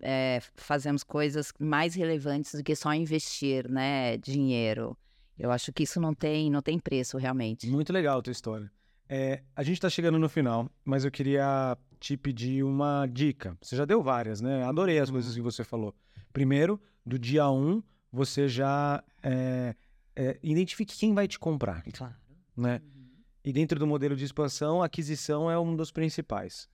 [0.00, 4.96] É, fazemos coisas mais relevantes do que só investir, né, dinheiro.
[5.36, 7.66] Eu acho que isso não tem, não tem preço, realmente.
[7.66, 8.70] Muito legal a tua história.
[9.08, 13.58] É, a gente está chegando no final, mas eu queria te pedir uma dica.
[13.60, 14.62] Você já deu várias, né?
[14.62, 15.36] Adorei as coisas uhum.
[15.38, 15.92] que você falou.
[16.32, 17.82] Primeiro, do dia 1, um,
[18.12, 19.74] você já é,
[20.14, 21.82] é, identifique quem vai te comprar.
[21.92, 22.14] Claro.
[22.56, 22.80] Né?
[22.84, 23.02] Uhum.
[23.44, 26.68] E dentro do modelo de expansão, a aquisição é um dos principais.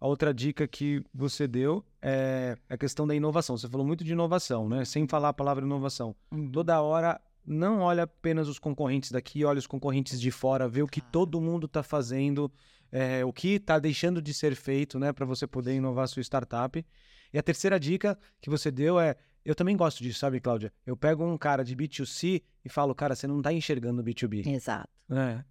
[0.00, 3.56] A outra dica que você deu é a questão da inovação.
[3.56, 4.84] Você falou muito de inovação, né?
[4.84, 6.14] Sem falar a palavra inovação.
[6.30, 6.50] Uhum.
[6.50, 10.86] Toda hora, não olha apenas os concorrentes daqui, olha os concorrentes de fora, vê o
[10.86, 12.50] que todo mundo está fazendo,
[12.90, 15.12] é, o que está deixando de ser feito, né?
[15.12, 16.84] Para você poder inovar a sua startup.
[17.32, 20.72] E a terceira dica que você deu é eu também gosto disso, sabe, Cláudia?
[20.86, 24.46] Eu pego um cara de B2C e falo, cara, você não está enxergando o B2B.
[24.46, 24.88] Exato.
[25.10, 25.44] É.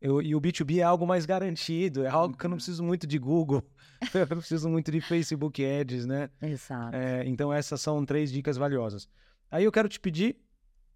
[0.00, 2.58] Eu, e o B2B é algo mais garantido, é algo que eu não uhum.
[2.58, 3.62] preciso muito de Google,
[4.14, 6.28] eu não preciso muito de Facebook Ads, né?
[6.40, 6.96] Exato.
[6.96, 9.08] É, então, essas são três dicas valiosas.
[9.50, 10.36] Aí eu quero te pedir,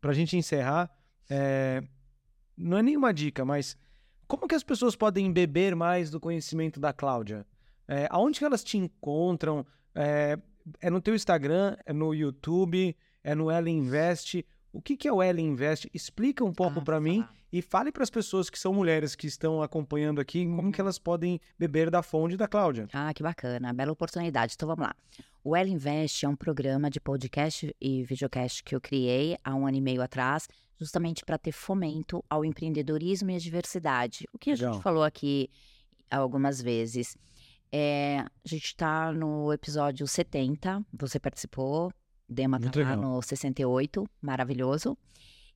[0.01, 0.91] para a gente encerrar,
[1.31, 1.83] é,
[2.57, 3.77] não é nenhuma dica, mas
[4.27, 7.47] como que as pessoas podem beber mais do conhecimento da Cláudia?
[7.87, 9.65] É, aonde que elas te encontram?
[9.95, 10.37] É,
[10.81, 14.45] é no teu Instagram, é no YouTube, é no Ela Invest.
[14.73, 15.89] O que, que é o Ela Invest?
[15.93, 19.27] Explica um pouco ah, para mim e fale para as pessoas que são mulheres que
[19.27, 20.85] estão acompanhando aqui como que uhum.
[20.85, 22.89] elas podem beber da fonte da Cláudia.
[22.93, 24.55] Ah, que bacana, bela oportunidade.
[24.55, 24.95] Então vamos lá.
[25.43, 29.67] O Ela Invest é um programa de podcast e videocast que eu criei há um
[29.67, 30.49] ano e meio atrás,
[30.79, 34.27] justamente para ter fomento ao empreendedorismo e à diversidade.
[34.33, 34.75] O que a Legal.
[34.75, 35.49] gente falou aqui
[36.11, 37.17] algumas vezes.
[37.73, 41.93] É, a gente está no episódio 70, você participou,
[42.29, 44.97] Dema tá lá no 68, maravilhoso.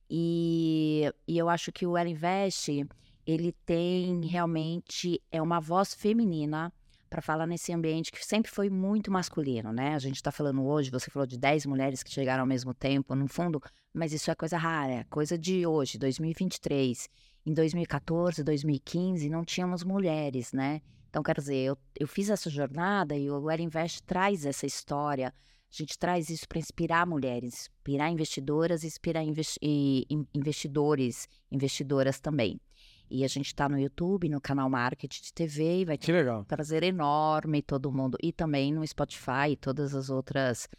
[0.09, 2.85] E, e eu acho que o Ela Invest,
[3.25, 6.71] ele tem realmente, é uma voz feminina
[7.09, 9.95] para falar nesse ambiente que sempre foi muito masculino, né?
[9.95, 13.13] A gente está falando hoje, você falou de 10 mulheres que chegaram ao mesmo tempo,
[13.15, 13.61] no fundo,
[13.93, 17.09] mas isso é coisa rara, é coisa de hoje, 2023.
[17.45, 20.81] Em 2014, 2015, não tínhamos mulheres, né?
[21.11, 25.27] Então, quer dizer, eu, eu fiz essa jornada e o Ela Invest traz essa história.
[25.27, 32.61] A gente traz isso para inspirar mulheres, inspirar investidoras, inspirar investi e, investidores, investidoras também.
[33.09, 36.45] E a gente está no YouTube, no canal Market de TV, e vai ter um
[36.45, 38.17] prazer enorme todo mundo.
[38.23, 40.69] E também no Spotify e todas as outras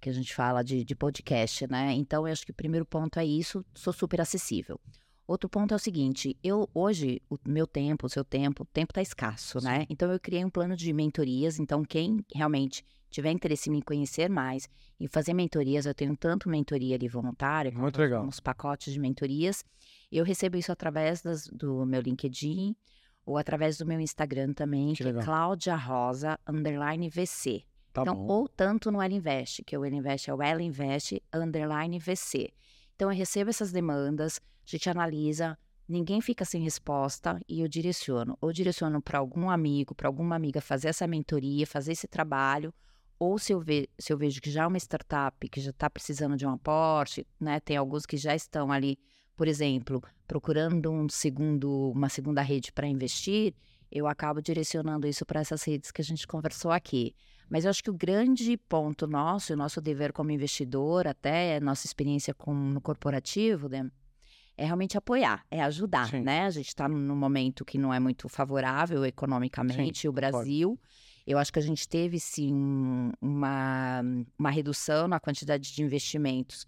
[0.00, 1.92] que a gente fala de, de podcast, né?
[1.94, 4.80] Então, eu acho que o primeiro ponto é isso, sou super acessível.
[5.26, 8.90] Outro ponto é o seguinte: eu hoje, o meu tempo, o seu tempo, o tempo
[8.90, 9.66] está escasso, Sim.
[9.66, 9.86] né?
[9.88, 11.58] Então eu criei um plano de mentorias.
[11.58, 14.68] Então, quem realmente tiver interesse em me conhecer mais
[14.98, 18.24] e fazer mentorias, eu tenho tanto mentoria ali voluntária, Muito legal.
[18.24, 19.64] uns pacotes de mentorias.
[20.10, 22.74] Eu recebo isso através das- do meu LinkedIn
[23.26, 25.22] ou através do meu Instagram também, Que que, é.
[25.22, 27.62] Cláudia Rosa underline VC.
[27.92, 28.26] Tá então, bom.
[28.26, 32.50] ou tanto no Ela Invest, que o Ela Invest é o Ela Invest underline VC.
[33.02, 38.38] Então, eu recebo essas demandas, a gente analisa, ninguém fica sem resposta e eu direciono.
[38.40, 42.72] Ou direciono para algum amigo, para alguma amiga fazer essa mentoria, fazer esse trabalho,
[43.18, 45.90] ou se eu, ve- se eu vejo que já é uma startup que já está
[45.90, 47.58] precisando de um aporte, né?
[47.58, 48.96] Tem alguns que já estão ali,
[49.36, 53.52] por exemplo, procurando um segundo, uma segunda rede para investir,
[53.90, 57.16] eu acabo direcionando isso para essas redes que a gente conversou aqui.
[57.52, 61.86] Mas eu acho que o grande ponto nosso, o nosso dever como investidor, até nossa
[61.86, 63.90] experiência com, no corporativo, né,
[64.56, 66.22] é realmente apoiar, é ajudar, Sim.
[66.22, 66.46] né?
[66.46, 70.34] A gente está num momento que não é muito favorável economicamente, o concordo.
[70.38, 70.80] Brasil.
[71.26, 74.00] Eu acho que a gente teve, sim, um- uma,
[74.38, 76.66] uma redução na quantidade de investimentos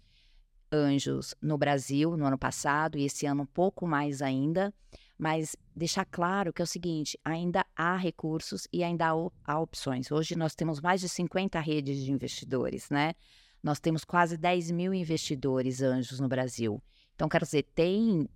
[0.71, 4.71] anjos no Brasil no ano passado e esse ano um pouco mais ainda.
[5.17, 9.07] Mas deixar claro que é o seguinte: ainda há recursos e ainda
[9.45, 10.11] há, opções.
[10.11, 13.13] Hoje nós temos mais de 50 redes de investidores, né?
[13.63, 16.81] Nós temos quase 10 mil investidores anjos no Brasil.
[17.15, 18.29] Então, quero dizer, tem,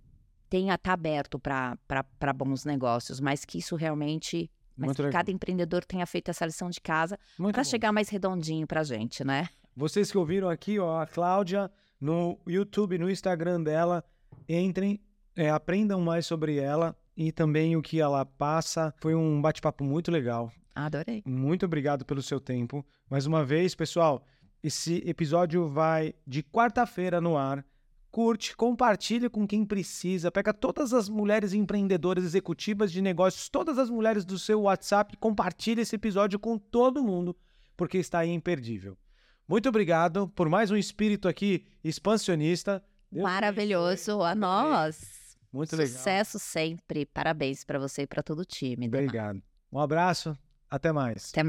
[0.48, 4.50] tem tá aberto para bons negócios, mas que isso realmente.
[4.76, 7.18] Mas que cada empreendedor tenha feito essa lição de casa
[7.52, 9.48] para chegar mais redondinho para a gente, né?
[9.76, 11.70] Vocês que ouviram aqui, ó, a Cláudia,
[12.00, 14.02] no YouTube, no Instagram dela,
[14.48, 14.98] entrem,
[15.36, 18.94] é, aprendam mais sobre ela e também o que ela passa.
[19.00, 20.50] Foi um bate-papo muito legal.
[20.74, 21.22] Adorei.
[21.26, 22.84] Muito obrigado pelo seu tempo.
[23.08, 24.24] Mais uma vez, pessoal,
[24.62, 27.64] esse episódio vai de quarta-feira no ar.
[28.10, 30.32] Curte, compartilha com quem precisa.
[30.32, 35.82] Pega todas as mulheres empreendedoras, executivas de negócios, todas as mulheres do seu WhatsApp, compartilha
[35.82, 37.36] esse episódio com todo mundo,
[37.76, 38.98] porque está aí imperdível.
[39.46, 42.82] Muito obrigado por mais um espírito aqui expansionista.
[43.10, 44.22] Deus Maravilhoso.
[44.22, 45.19] A nós.
[45.52, 45.96] Muito legal.
[45.96, 47.06] Sucesso sempre.
[47.06, 48.88] Parabéns para você e para todo o time.
[48.88, 49.04] Demar.
[49.04, 49.42] Obrigado.
[49.72, 50.36] Um abraço.
[50.70, 51.30] Até mais.
[51.30, 51.48] Até mais.